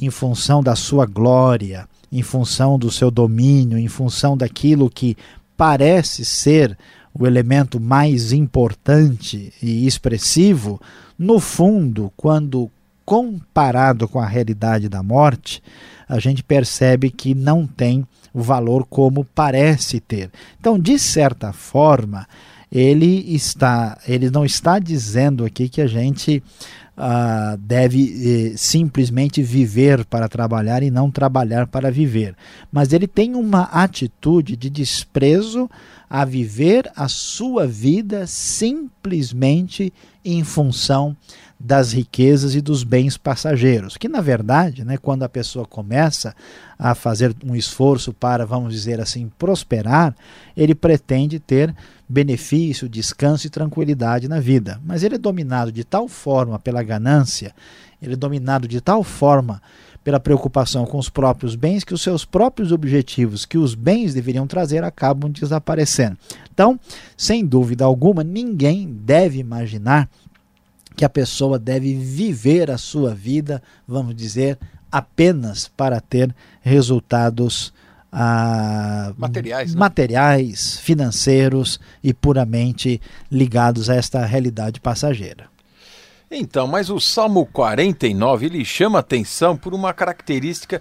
em 0.01 0.09
função 0.09 0.63
da 0.63 0.75
sua 0.75 1.05
glória, 1.05 1.87
em 2.11 2.23
função 2.23 2.79
do 2.79 2.91
seu 2.91 3.11
domínio, 3.11 3.77
em 3.77 3.89
função 3.89 4.35
daquilo 4.35 4.89
que 4.89 5.15
parece 5.57 6.25
ser 6.25 6.77
o 7.13 7.27
elemento 7.27 7.79
mais 7.79 8.33
importante 8.33 9.53
e 9.63 9.87
expressivo, 9.87 10.81
no 11.19 11.39
fundo, 11.41 12.13
quando 12.17 12.71
comparado 13.05 14.09
com 14.09 14.19
a 14.19 14.27
realidade 14.27 14.89
da 14.89 15.03
morte, 15.03 15.63
a 16.09 16.19
gente 16.19 16.43
percebe 16.43 17.11
que 17.11 17.35
não 17.35 17.67
tem 17.67 18.07
o 18.37 18.43
valor 18.43 18.85
como 18.85 19.25
parece 19.25 19.99
ter. 19.99 20.31
Então, 20.61 20.79
de 20.79 20.99
certa 20.99 21.55
forma, 21.55 22.29
ele 22.71 23.35
está, 23.35 23.97
ele 24.07 24.29
não 24.29 24.45
está 24.45 24.79
dizendo 24.79 25.43
aqui 25.43 25.71
que 25.71 25.81
a 25.81 25.87
gente 25.87 26.43
uh, 26.99 27.57
deve 27.57 28.51
eh, 28.53 28.57
simplesmente 28.59 29.43
viver 29.43 30.05
para 30.05 30.29
trabalhar 30.29 30.83
e 30.83 30.91
não 30.91 31.11
trabalhar 31.11 31.67
para 31.67 31.91
viver, 31.91 32.37
mas 32.71 32.93
ele 32.93 33.07
tem 33.07 33.35
uma 33.35 33.63
atitude 33.63 34.55
de 34.55 34.69
desprezo 34.69 35.71
a 36.11 36.23
viver 36.27 36.93
a 36.95 37.09
sua 37.09 37.67
vida 37.67 38.27
simplesmente 38.27 39.91
em 40.23 40.45
função 40.45 41.17
das 41.59 41.93
riquezas 41.93 42.55
e 42.55 42.61
dos 42.61 42.85
bens 42.85 43.17
passageiros, 43.17 43.97
que 43.97 44.09
na 44.09 44.21
verdade, 44.21 44.85
né, 44.85 44.99
quando 44.99 45.23
a 45.23 45.29
pessoa 45.29 45.65
começa 45.65 46.35
a 46.79 46.95
fazer 46.95 47.35
um 47.45 47.57
esforço 47.57 48.13
para, 48.13 48.45
vamos 48.45 48.75
dizer 48.75 49.01
assim, 49.01 49.31
prosperar, 49.39 50.15
ele 50.55 50.75
pretende 50.75 51.39
ter 51.41 51.75
benefício, 52.07 52.89
descanso 52.89 53.47
e 53.47 53.51
tranquilidade 53.51 54.29
na 54.29 54.39
vida. 54.39 54.81
Mas 54.85 55.03
ele 55.03 55.15
é 55.15 55.19
dominado 55.19 55.73
de 55.73 55.83
tal 55.83 56.07
forma 56.09 56.59
pela 56.59 56.83
ganância, 56.83 57.55
ele 58.03 58.13
é 58.13 58.17
dominado 58.17 58.69
de 58.69 58.81
tal 58.81 59.03
forma 59.03 59.63
pela 60.05 60.21
preocupação 60.21 60.87
com 60.87 60.99
os 60.99 61.09
próprios 61.09 61.57
bens 61.57 61.83
que 61.83 61.93
os 61.93 62.01
seus 62.01 62.25
próprios 62.25 62.71
objetivos 62.71 63.45
que 63.45 63.59
os 63.59 63.75
bens 63.75 64.15
deveriam 64.15 64.47
trazer 64.47 64.85
acabam 64.85 65.29
desaparecendo. 65.29 66.17
Então, 66.55 66.79
sem 67.17 67.45
dúvida 67.45 67.85
alguma, 67.85 68.23
ninguém 68.23 68.87
deve 68.89 69.39
imaginar 69.39 70.09
que 70.97 71.05
a 71.05 71.09
pessoa 71.09 71.59
deve 71.59 71.95
viver 71.95 72.71
a 72.71 72.79
sua 72.79 73.15
vida, 73.15 73.63
vamos 73.87 74.17
dizer, 74.17 74.59
apenas 74.91 75.69
para 75.69 76.01
ter 76.01 76.35
resultados 76.63 77.73
ah, 78.11 79.13
materiais, 79.19 79.75
né? 79.75 79.79
materiais, 79.79 80.79
financeiros 80.79 81.79
e 82.03 82.15
puramente 82.15 82.99
ligados 83.31 83.91
a 83.91 83.95
esta 83.95 84.25
realidade 84.25 84.81
passageira. 84.81 85.49
Então, 86.31 86.67
mas 86.67 86.89
o 86.89 86.99
Salmo 86.99 87.45
49 87.47 88.47
ele 88.47 88.65
chama 88.65 88.99
atenção 88.99 89.57
por 89.57 89.75
uma 89.75 89.93
característica 89.93 90.81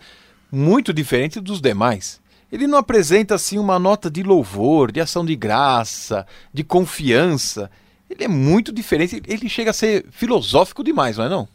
muito 0.49 0.93
diferente 0.93 1.41
dos 1.41 1.60
demais. 1.60 2.21
Ele 2.51 2.67
não 2.67 2.78
apresenta 2.78 3.36
assim 3.36 3.58
uma 3.60 3.78
nota 3.78 4.10
de 4.10 4.23
louvor, 4.23 4.91
de 4.91 5.01
ação 5.01 5.25
de 5.25 5.36
graça, 5.36 6.25
de 6.54 6.63
confiança 6.63 7.69
ele 8.09 8.23
é 8.23 8.27
muito 8.27 8.71
diferente, 8.71 9.21
ele 9.27 9.49
chega 9.49 9.71
a 9.71 9.73
ser 9.73 10.05
filosófico 10.11 10.83
demais, 10.83 11.17
não 11.17 11.25
é 11.25 11.29
não? 11.29 11.47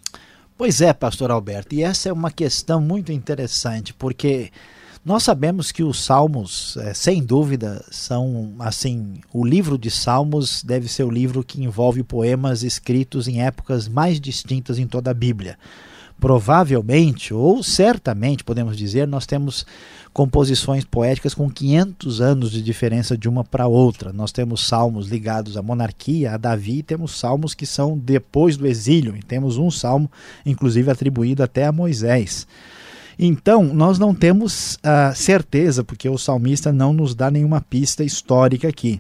Pois 0.56 0.80
é, 0.80 0.92
pastor 0.92 1.30
Alberto, 1.30 1.74
e 1.74 1.82
essa 1.82 2.08
é 2.08 2.12
uma 2.12 2.30
questão 2.30 2.80
muito 2.80 3.12
interessante, 3.12 3.94
porque 3.94 4.50
nós 5.02 5.22
sabemos 5.22 5.72
que 5.72 5.82
os 5.82 6.04
salmos, 6.04 6.76
é, 6.76 6.92
sem 6.92 7.22
dúvida, 7.22 7.82
são 7.90 8.54
assim, 8.58 9.14
o 9.32 9.42
livro 9.42 9.78
de 9.78 9.90
salmos 9.90 10.62
deve 10.62 10.88
ser 10.88 11.04
o 11.04 11.10
livro 11.10 11.42
que 11.42 11.62
envolve 11.62 12.02
poemas 12.02 12.62
escritos 12.62 13.26
em 13.26 13.42
épocas 13.42 13.88
mais 13.88 14.20
distintas 14.20 14.78
em 14.78 14.86
toda 14.86 15.10
a 15.10 15.14
Bíblia. 15.14 15.58
Provavelmente, 16.20 17.32
ou 17.32 17.62
certamente, 17.62 18.44
podemos 18.44 18.76
dizer, 18.76 19.08
nós 19.08 19.24
temos 19.24 19.64
composições 20.12 20.84
poéticas 20.84 21.32
com 21.34 21.48
500 21.50 22.20
anos 22.20 22.50
de 22.50 22.60
diferença 22.60 23.16
de 23.16 23.28
uma 23.28 23.42
para 23.42 23.66
outra. 23.66 24.12
Nós 24.12 24.30
temos 24.30 24.66
salmos 24.66 25.08
ligados 25.08 25.56
à 25.56 25.62
monarquia, 25.62 26.34
a 26.34 26.36
Davi, 26.36 26.78
e 26.78 26.82
temos 26.82 27.18
salmos 27.18 27.54
que 27.54 27.64
são 27.64 27.96
depois 27.96 28.56
do 28.56 28.66
exílio, 28.66 29.16
e 29.16 29.22
temos 29.22 29.56
um 29.56 29.70
salmo, 29.70 30.10
inclusive, 30.44 30.90
atribuído 30.90 31.42
até 31.42 31.64
a 31.64 31.72
Moisés. 31.72 32.46
Então, 33.18 33.64
nós 33.64 33.98
não 33.98 34.14
temos 34.14 34.74
uh, 34.76 35.14
certeza, 35.14 35.84
porque 35.84 36.08
o 36.08 36.18
salmista 36.18 36.72
não 36.72 36.92
nos 36.92 37.14
dá 37.14 37.30
nenhuma 37.30 37.60
pista 37.60 38.04
histórica 38.04 38.68
aqui. 38.68 38.98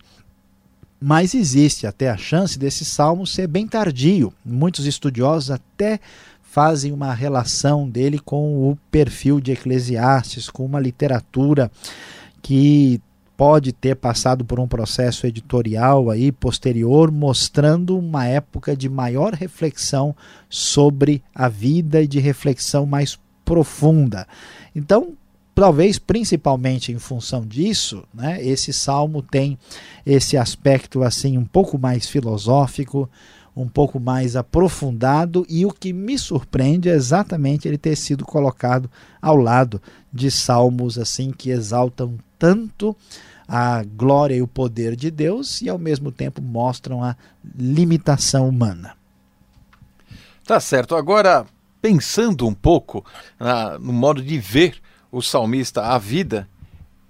Mas 1.00 1.34
existe 1.34 1.86
até 1.86 2.10
a 2.10 2.16
chance 2.16 2.58
desse 2.58 2.84
salmo 2.84 3.26
ser 3.26 3.46
bem 3.46 3.66
tardio. 3.66 4.30
Muitos 4.44 4.84
estudiosos 4.84 5.50
até 5.50 5.98
fazem 6.50 6.90
uma 6.90 7.14
relação 7.14 7.88
dele 7.88 8.18
com 8.18 8.68
o 8.68 8.76
perfil 8.90 9.40
de 9.40 9.52
Eclesiastes, 9.52 10.50
com 10.50 10.66
uma 10.66 10.80
literatura 10.80 11.70
que 12.42 13.00
pode 13.36 13.72
ter 13.72 13.94
passado 13.94 14.44
por 14.44 14.58
um 14.58 14.66
processo 14.66 15.28
editorial 15.28 16.10
aí 16.10 16.32
posterior, 16.32 17.12
mostrando 17.12 17.96
uma 17.96 18.26
época 18.26 18.76
de 18.76 18.88
maior 18.88 19.32
reflexão 19.32 20.14
sobre 20.48 21.22
a 21.32 21.48
vida 21.48 22.02
e 22.02 22.08
de 22.08 22.18
reflexão 22.18 22.84
mais 22.84 23.16
profunda. 23.44 24.26
Então, 24.74 25.12
talvez 25.54 26.00
principalmente 26.00 26.90
em 26.90 26.98
função 26.98 27.46
disso, 27.46 28.02
né, 28.12 28.44
esse 28.44 28.72
salmo 28.72 29.22
tem 29.22 29.56
esse 30.04 30.36
aspecto 30.36 31.04
assim 31.04 31.38
um 31.38 31.44
pouco 31.44 31.78
mais 31.78 32.08
filosófico, 32.08 33.08
um 33.54 33.68
pouco 33.68 33.98
mais 33.98 34.36
aprofundado 34.36 35.44
e 35.48 35.66
o 35.66 35.70
que 35.70 35.92
me 35.92 36.18
surpreende 36.18 36.88
é 36.88 36.94
exatamente 36.94 37.66
ele 37.66 37.78
ter 37.78 37.96
sido 37.96 38.24
colocado 38.24 38.90
ao 39.20 39.36
lado 39.36 39.80
de 40.12 40.30
salmos 40.30 40.98
assim 40.98 41.32
que 41.32 41.50
exaltam 41.50 42.16
tanto 42.38 42.96
a 43.46 43.82
glória 43.82 44.34
e 44.36 44.42
o 44.42 44.46
poder 44.46 44.94
de 44.94 45.10
Deus 45.10 45.60
e 45.60 45.68
ao 45.68 45.78
mesmo 45.78 46.12
tempo 46.12 46.40
mostram 46.40 47.02
a 47.02 47.16
limitação 47.56 48.48
humana. 48.48 48.94
Tá 50.44 50.60
certo. 50.60 50.94
Agora, 50.94 51.44
pensando 51.82 52.46
um 52.46 52.54
pouco 52.54 53.04
na, 53.38 53.78
no 53.78 53.92
modo 53.92 54.22
de 54.22 54.38
ver 54.38 54.76
o 55.10 55.20
salmista 55.20 55.82
a 55.82 55.98
vida, 55.98 56.48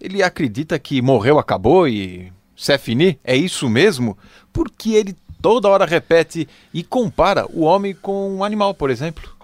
ele 0.00 0.22
acredita 0.22 0.78
que 0.78 1.02
morreu, 1.02 1.38
acabou 1.38 1.86
e 1.86 2.32
se 2.56 2.72
é 2.72 2.78
fini? 2.78 3.18
É 3.22 3.36
isso 3.36 3.68
mesmo? 3.68 4.16
Porque 4.52 4.90
ele 4.90 5.14
toda 5.40 5.68
hora 5.68 5.86
repete 5.86 6.48
e 6.72 6.82
compara 6.82 7.46
o 7.52 7.62
homem 7.62 7.94
com 7.94 8.36
um 8.36 8.44
animal, 8.44 8.74
por 8.74 8.90
exemplo. 8.90 9.40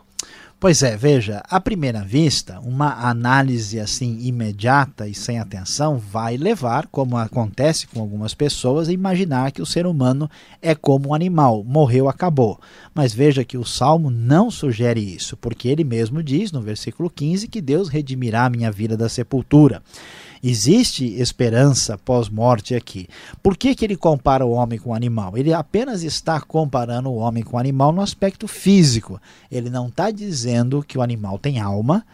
Pois 0.58 0.82
é, 0.82 0.96
veja, 0.96 1.42
à 1.50 1.60
primeira 1.60 2.02
vista, 2.02 2.58
uma 2.60 3.06
análise 3.06 3.78
assim 3.78 4.20
imediata 4.22 5.06
e 5.06 5.12
sem 5.12 5.38
atenção 5.38 5.98
vai 5.98 6.38
levar, 6.38 6.86
como 6.86 7.18
acontece 7.18 7.86
com 7.86 8.00
algumas 8.00 8.32
pessoas, 8.32 8.88
a 8.88 8.92
imaginar 8.92 9.52
que 9.52 9.60
o 9.60 9.66
ser 9.66 9.86
humano 9.86 10.30
é 10.62 10.74
como 10.74 11.10
um 11.10 11.14
animal, 11.14 11.62
morreu, 11.62 12.08
acabou. 12.08 12.58
Mas 12.94 13.12
veja 13.12 13.44
que 13.44 13.58
o 13.58 13.66
Salmo 13.66 14.10
não 14.10 14.50
sugere 14.50 14.98
isso, 14.98 15.36
porque 15.36 15.68
ele 15.68 15.84
mesmo 15.84 16.22
diz 16.22 16.50
no 16.50 16.62
versículo 16.62 17.10
15 17.10 17.48
que 17.48 17.60
Deus 17.60 17.90
redimirá 17.90 18.46
a 18.46 18.50
minha 18.50 18.72
vida 18.72 18.96
da 18.96 19.10
sepultura. 19.10 19.82
Existe 20.48 21.04
esperança 21.20 21.98
pós-morte 21.98 22.76
aqui. 22.76 23.08
Por 23.42 23.56
que, 23.56 23.74
que 23.74 23.84
ele 23.84 23.96
compara 23.96 24.46
o 24.46 24.52
homem 24.52 24.78
com 24.78 24.90
o 24.90 24.94
animal? 24.94 25.36
Ele 25.36 25.52
apenas 25.52 26.04
está 26.04 26.40
comparando 26.40 27.10
o 27.10 27.16
homem 27.16 27.42
com 27.42 27.56
o 27.56 27.58
animal 27.58 27.90
no 27.90 28.00
aspecto 28.00 28.46
físico. 28.46 29.20
Ele 29.50 29.68
não 29.68 29.88
está 29.88 30.12
dizendo 30.12 30.84
que 30.86 30.96
o 30.96 31.02
animal 31.02 31.36
tem 31.36 31.58
alma, 31.58 32.06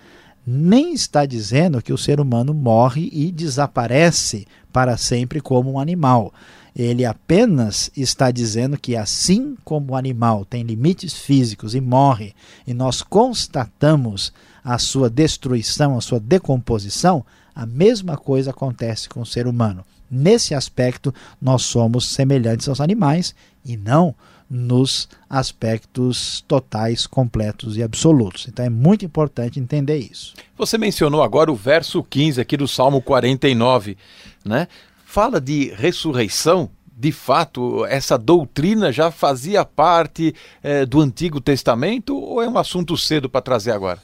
nem 0.47 0.95
está 0.95 1.27
dizendo 1.27 1.83
que 1.83 1.93
o 1.93 1.99
ser 1.99 2.21
humano 2.21 2.55
morre 2.55 3.11
e 3.13 3.31
desaparece 3.31 4.47
para 4.73 4.97
sempre 4.97 5.39
como 5.39 5.71
um 5.73 5.79
animal. 5.79 6.33
Ele 6.75 7.05
apenas 7.05 7.91
está 7.95 8.31
dizendo 8.31 8.79
que, 8.79 8.97
assim 8.97 9.59
como 9.63 9.93
o 9.93 9.97
animal 9.97 10.47
tem 10.47 10.63
limites 10.63 11.13
físicos 11.13 11.75
e 11.75 11.83
morre, 11.83 12.33
e 12.67 12.73
nós 12.73 13.03
constatamos 13.03 14.33
a 14.65 14.79
sua 14.79 15.11
destruição, 15.11 15.99
a 15.99 16.01
sua 16.01 16.19
decomposição, 16.19 17.27
a 17.55 17.67
mesma 17.67 18.17
coisa 18.17 18.51
acontece 18.51 19.09
com 19.09 19.21
o 19.21 19.27
ser 19.27 19.47
humano. 19.47 19.85
Nesse 20.11 20.55
aspecto, 20.55 21.15
nós 21.41 21.63
somos 21.63 22.07
semelhantes 22.09 22.69
aos 22.69 22.81
animais 22.81 23.35
e 23.65 23.77
não 23.77 24.15
nos 24.53 25.09
aspectos 25.31 26.45
totais, 26.47 27.07
completos 27.07 27.79
e 27.79 27.83
absolutos. 27.83 28.47
Então 28.47 28.63
é 28.63 28.69
muito 28.69 29.03
importante 29.03 29.59
entender 29.59 29.97
isso. 29.97 30.35
Você 30.59 30.77
mencionou 30.77 31.23
agora 31.23 31.51
o 31.51 31.57
verso 31.57 32.03
15 32.03 32.39
aqui 32.39 32.59
do 32.59 32.69
Salmo 32.69 33.01
49, 33.01 33.97
né? 34.45 34.69
Fala 35.07 35.41
de 35.41 35.73
ressurreição. 35.75 36.69
De 36.95 37.11
fato, 37.11 37.87
essa 37.87 38.19
doutrina 38.19 38.93
já 38.93 39.11
fazia 39.11 39.65
parte 39.65 40.35
é, 40.63 40.85
do 40.85 41.01
Antigo 41.01 41.41
Testamento 41.41 42.15
ou 42.15 42.43
é 42.43 42.49
um 42.49 42.59
assunto 42.59 42.97
cedo 42.97 43.31
para 43.31 43.41
trazer 43.41 43.73
agora? 43.73 43.99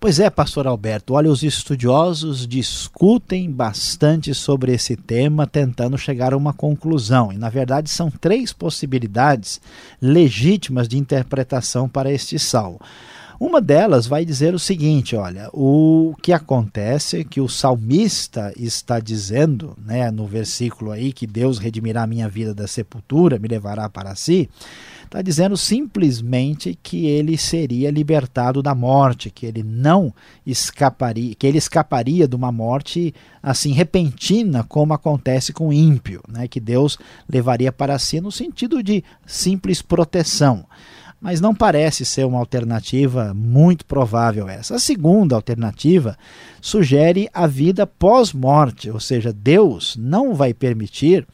Pois 0.00 0.18
é, 0.18 0.30
pastor 0.30 0.66
Alberto, 0.66 1.12
olha, 1.12 1.30
os 1.30 1.42
estudiosos 1.42 2.46
discutem 2.46 3.50
bastante 3.50 4.32
sobre 4.32 4.72
esse 4.72 4.96
tema, 4.96 5.46
tentando 5.46 5.98
chegar 5.98 6.32
a 6.32 6.38
uma 6.38 6.54
conclusão. 6.54 7.30
E, 7.30 7.36
na 7.36 7.50
verdade, 7.50 7.90
são 7.90 8.10
três 8.10 8.50
possibilidades 8.50 9.60
legítimas 10.00 10.88
de 10.88 10.96
interpretação 10.96 11.86
para 11.86 12.10
este 12.10 12.38
salmo. 12.38 12.80
Uma 13.40 13.58
delas 13.58 14.06
vai 14.06 14.22
dizer 14.22 14.54
o 14.54 14.58
seguinte: 14.58 15.16
olha, 15.16 15.48
o 15.54 16.14
que 16.22 16.30
acontece 16.30 17.20
é 17.20 17.24
que 17.24 17.40
o 17.40 17.48
salmista 17.48 18.52
está 18.54 19.00
dizendo, 19.00 19.74
né, 19.82 20.10
no 20.10 20.26
versículo 20.26 20.90
aí, 20.90 21.10
que 21.10 21.26
Deus 21.26 21.56
redimirá 21.56 22.02
a 22.02 22.06
minha 22.06 22.28
vida 22.28 22.54
da 22.54 22.68
sepultura, 22.68 23.38
me 23.38 23.48
levará 23.48 23.88
para 23.88 24.14
si 24.14 24.50
está 25.10 25.20
dizendo 25.22 25.56
simplesmente 25.56 26.78
que 26.80 27.06
ele 27.06 27.36
seria 27.36 27.90
libertado 27.90 28.62
da 28.62 28.76
morte, 28.76 29.28
que 29.28 29.44
ele 29.44 29.60
não 29.60 30.14
escaparia, 30.46 31.34
que 31.34 31.44
ele 31.48 31.58
escaparia 31.58 32.28
de 32.28 32.36
uma 32.36 32.52
morte 32.52 33.12
assim 33.42 33.72
repentina, 33.72 34.62
como 34.62 34.94
acontece 34.94 35.52
com 35.52 35.68
o 35.68 35.72
ímpio, 35.72 36.22
né? 36.28 36.46
que 36.46 36.60
Deus 36.60 36.96
levaria 37.28 37.72
para 37.72 37.98
si 37.98 38.20
no 38.20 38.30
sentido 38.30 38.84
de 38.84 39.02
simples 39.26 39.82
proteção 39.82 40.64
mas 41.20 41.40
não 41.40 41.54
parece 41.54 42.04
ser 42.04 42.24
uma 42.24 42.38
alternativa 42.38 43.34
muito 43.34 43.84
provável 43.84 44.48
essa. 44.48 44.76
A 44.76 44.78
segunda 44.78 45.34
alternativa 45.34 46.16
sugere 46.60 47.28
a 47.32 47.46
vida 47.46 47.86
pós-morte, 47.86 48.90
ou 48.90 48.98
seja, 48.98 49.32
Deus 49.32 49.96
não 49.96 50.34
vai 50.34 50.54
permitir 50.54 51.26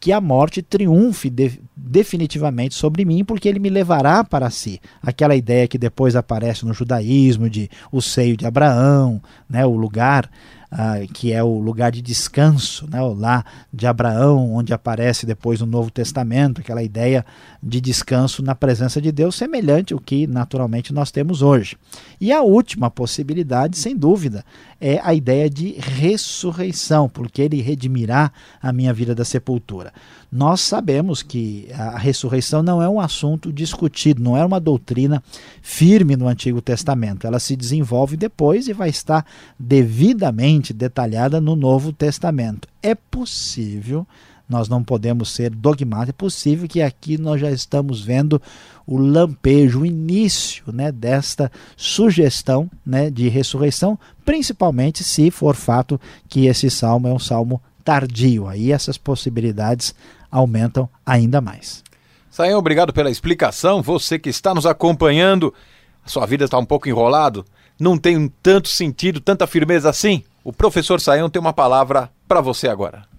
que 0.00 0.12
a 0.12 0.20
morte 0.20 0.62
triunfe 0.62 1.28
de, 1.28 1.60
definitivamente 1.82 2.74
sobre 2.74 3.04
mim, 3.04 3.24
porque 3.24 3.48
ele 3.48 3.58
me 3.58 3.70
levará 3.70 4.22
para 4.22 4.50
si. 4.50 4.80
Aquela 5.02 5.34
ideia 5.34 5.66
que 5.66 5.78
depois 5.78 6.14
aparece 6.14 6.64
no 6.66 6.74
judaísmo 6.74 7.48
de 7.48 7.70
o 7.90 8.00
seio 8.02 8.36
de 8.36 8.46
Abraão, 8.46 9.20
né, 9.48 9.64
o 9.64 9.76
lugar 9.76 10.30
ah, 10.72 11.00
que 11.12 11.32
é 11.32 11.42
o 11.42 11.58
lugar 11.58 11.90
de 11.90 12.00
descanso, 12.00 12.88
né, 12.88 13.00
lá 13.02 13.44
de 13.72 13.88
Abraão, 13.88 14.52
onde 14.52 14.72
aparece 14.72 15.26
depois 15.26 15.60
no 15.60 15.66
Novo 15.66 15.90
Testamento, 15.90 16.60
aquela 16.60 16.80
ideia 16.80 17.26
de 17.60 17.80
descanso 17.80 18.40
na 18.40 18.54
presença 18.54 19.00
de 19.00 19.10
Deus, 19.10 19.34
semelhante 19.34 19.92
ao 19.92 19.98
que 19.98 20.28
naturalmente 20.28 20.92
nós 20.92 21.10
temos 21.10 21.42
hoje. 21.42 21.76
E 22.20 22.30
a 22.30 22.42
última 22.42 22.88
possibilidade, 22.88 23.76
sem 23.76 23.96
dúvida, 23.96 24.44
é 24.80 25.00
a 25.02 25.12
ideia 25.12 25.50
de 25.50 25.72
ressurreição, 25.72 27.08
porque 27.08 27.42
ele 27.42 27.60
redimirá 27.60 28.30
a 28.62 28.72
minha 28.72 28.92
vida 28.92 29.12
da 29.12 29.24
sepultura. 29.24 29.92
Nós 30.30 30.60
sabemos 30.60 31.22
que 31.22 31.68
a 31.72 31.98
ressurreição 31.98 32.62
não 32.62 32.80
é 32.80 32.88
um 32.88 33.00
assunto 33.00 33.52
discutido, 33.52 34.22
não 34.22 34.36
é 34.36 34.44
uma 34.44 34.60
doutrina 34.60 35.22
firme 35.60 36.16
no 36.16 36.28
Antigo 36.28 36.62
Testamento. 36.62 37.26
Ela 37.26 37.40
se 37.40 37.56
desenvolve 37.56 38.16
depois 38.16 38.68
e 38.68 38.72
vai 38.72 38.90
estar 38.90 39.26
devidamente 39.58 40.72
detalhada 40.72 41.40
no 41.40 41.56
Novo 41.56 41.92
Testamento. 41.92 42.68
É 42.80 42.94
possível 42.94 44.06
nós 44.50 44.68
não 44.68 44.82
podemos 44.82 45.30
ser 45.30 45.50
dogmáticos. 45.50 46.10
É 46.10 46.12
possível 46.12 46.68
que 46.68 46.82
aqui 46.82 47.16
nós 47.16 47.40
já 47.40 47.52
estamos 47.52 48.02
vendo 48.02 48.42
o 48.84 48.98
lampejo, 48.98 49.82
o 49.82 49.86
início 49.86 50.64
né, 50.72 50.90
desta 50.90 51.52
sugestão 51.76 52.68
né, 52.84 53.08
de 53.08 53.28
ressurreição, 53.28 53.96
principalmente 54.24 55.04
se 55.04 55.30
for 55.30 55.54
fato 55.54 56.00
que 56.28 56.46
esse 56.46 56.68
salmo 56.68 57.06
é 57.06 57.12
um 57.12 57.18
salmo 57.18 57.62
tardio. 57.84 58.48
Aí 58.48 58.72
essas 58.72 58.98
possibilidades 58.98 59.94
aumentam 60.30 60.88
ainda 61.04 61.40
mais. 61.40 61.82
Saião, 62.30 62.58
obrigado 62.58 62.92
pela 62.92 63.10
explicação. 63.10 63.82
Você 63.82 64.18
que 64.18 64.28
está 64.28 64.54
nos 64.54 64.66
acompanhando, 64.66 65.52
a 66.04 66.08
sua 66.08 66.26
vida 66.26 66.44
está 66.44 66.58
um 66.58 66.64
pouco 66.64 66.88
enrolado, 66.88 67.44
não 67.78 67.98
tem 67.98 68.32
tanto 68.42 68.68
sentido, 68.68 69.20
tanta 69.20 69.46
firmeza 69.46 69.90
assim? 69.90 70.22
O 70.44 70.52
professor 70.52 71.00
Saião 71.00 71.28
tem 71.28 71.40
uma 71.40 71.52
palavra 71.52 72.10
para 72.28 72.40
você 72.40 72.68
agora. 72.68 73.10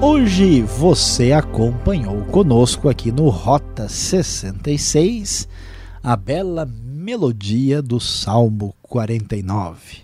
Hoje 0.00 0.62
você 0.62 1.30
acompanhou 1.30 2.24
conosco 2.24 2.88
aqui 2.88 3.12
no 3.12 3.28
Rota 3.28 3.88
66 3.88 5.46
a 6.02 6.16
bela 6.16 6.66
melodia 6.66 7.80
do 7.80 8.00
Salmo 8.00 8.74
49. 8.92 10.02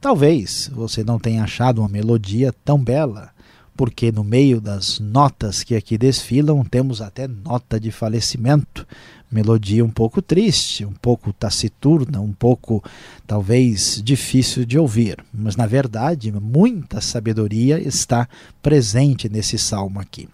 Talvez 0.00 0.70
você 0.72 1.04
não 1.04 1.18
tenha 1.18 1.44
achado 1.44 1.82
uma 1.82 1.88
melodia 1.88 2.50
tão 2.64 2.82
bela, 2.82 3.30
porque 3.76 4.10
no 4.10 4.24
meio 4.24 4.58
das 4.58 4.98
notas 4.98 5.62
que 5.62 5.74
aqui 5.74 5.98
desfilam 5.98 6.64
temos 6.64 7.02
até 7.02 7.28
nota 7.28 7.78
de 7.78 7.92
falecimento, 7.92 8.86
melodia 9.32 9.84
um 9.84 9.90
pouco 9.90 10.20
triste, 10.20 10.84
um 10.84 10.92
pouco 10.92 11.32
taciturna, 11.32 12.20
um 12.20 12.32
pouco 12.32 12.82
talvez 13.26 14.00
difícil 14.04 14.64
de 14.64 14.78
ouvir, 14.78 15.16
mas 15.32 15.56
na 15.56 15.66
verdade 15.66 16.30
muita 16.30 17.00
sabedoria 17.00 17.80
está 17.80 18.28
presente 18.60 19.28
nesse 19.28 19.58
salmo 19.58 19.98
aqui. 20.00 20.28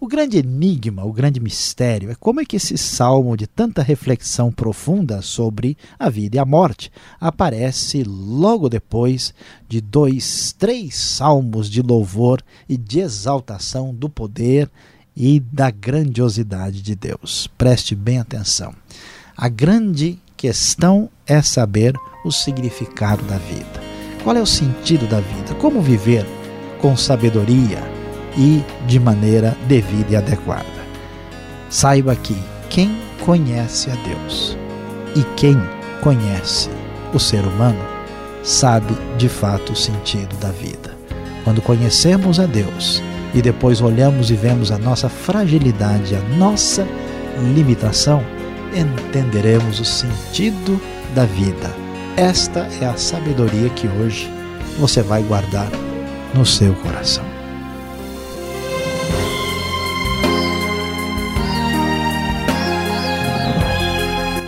O 0.00 0.06
grande 0.06 0.38
enigma, 0.38 1.04
o 1.04 1.12
grande 1.12 1.40
mistério 1.40 2.10
é 2.10 2.14
como 2.14 2.40
é 2.40 2.44
que 2.44 2.56
esse 2.56 2.78
salmo 2.78 3.36
de 3.36 3.46
tanta 3.46 3.82
reflexão 3.82 4.52
profunda 4.52 5.20
sobre 5.20 5.76
a 5.98 6.08
vida 6.08 6.36
e 6.36 6.38
a 6.38 6.44
morte 6.44 6.90
aparece 7.20 8.04
logo 8.04 8.68
depois 8.68 9.34
de 9.68 9.80
dois, 9.80 10.54
três 10.56 10.94
salmos 10.96 11.68
de 11.68 11.82
louvor 11.82 12.42
e 12.68 12.76
de 12.76 13.00
exaltação 13.00 13.92
do 13.94 14.08
poder 14.08 14.70
e 15.16 15.40
da 15.40 15.70
grandiosidade 15.70 16.82
de 16.82 16.94
Deus. 16.94 17.48
Preste 17.58 17.94
bem 17.94 18.18
atenção. 18.18 18.74
A 19.36 19.48
grande 19.48 20.18
questão 20.36 21.08
é 21.26 21.40
saber 21.42 21.94
o 22.24 22.30
significado 22.30 23.22
da 23.24 23.38
vida. 23.38 23.82
Qual 24.22 24.36
é 24.36 24.40
o 24.40 24.46
sentido 24.46 25.06
da 25.06 25.20
vida? 25.20 25.54
Como 25.60 25.80
viver 25.80 26.26
com 26.80 26.96
sabedoria 26.96 27.78
e 28.36 28.62
de 28.86 28.98
maneira 28.98 29.56
devida 29.66 30.12
e 30.12 30.16
adequada. 30.16 30.64
Saiba 31.70 32.14
que 32.14 32.36
quem 32.68 32.90
conhece 33.24 33.90
a 33.90 33.94
Deus 33.94 34.56
e 35.16 35.22
quem 35.36 35.56
conhece 36.02 36.68
o 37.12 37.18
ser 37.18 37.44
humano 37.44 37.78
sabe 38.42 38.94
de 39.16 39.28
fato 39.28 39.72
o 39.72 39.76
sentido 39.76 40.36
da 40.36 40.50
vida. 40.50 40.94
Quando 41.44 41.62
conhecemos 41.62 42.38
a 42.38 42.46
Deus, 42.46 43.02
e 43.34 43.42
depois 43.42 43.80
olhamos 43.80 44.30
e 44.30 44.34
vemos 44.34 44.70
a 44.70 44.78
nossa 44.78 45.08
fragilidade, 45.08 46.14
a 46.14 46.20
nossa 46.36 46.86
limitação, 47.54 48.24
entenderemos 48.72 49.80
o 49.80 49.84
sentido 49.84 50.80
da 51.14 51.24
vida. 51.24 51.70
Esta 52.16 52.68
é 52.80 52.86
a 52.86 52.96
sabedoria 52.96 53.68
que 53.70 53.88
hoje 53.88 54.30
você 54.78 55.02
vai 55.02 55.22
guardar 55.22 55.68
no 56.32 56.46
seu 56.46 56.72
coração. 56.74 57.24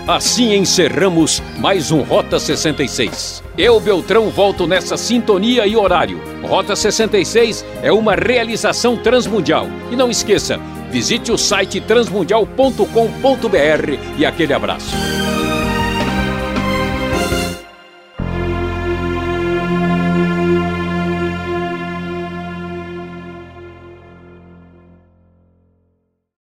Assim 0.07 0.55
encerramos 0.55 1.42
mais 1.59 1.90
um 1.90 2.03
Rota 2.03 2.38
66. 2.38 3.42
Eu, 3.59 3.81
Beltrão, 3.81 4.31
volto 4.31 4.64
nessa 4.64 4.96
sintonia 4.96 5.66
e 5.66 5.77
horário 5.77 6.36
Rota 6.47 6.75
66 6.75 7.65
é 7.83 7.93
uma 7.93 8.15
realização 8.15 8.97
transmundial. 8.97 9.67
E 9.91 9.97
não 9.97 10.11
esqueça, 10.11 10.59
visite 10.91 11.31
o 11.31 11.37
site 11.37 11.81
transmundial.com.br 11.81 14.17
e 14.17 14.25
aquele 14.25 14.55
abraço. 14.55 14.97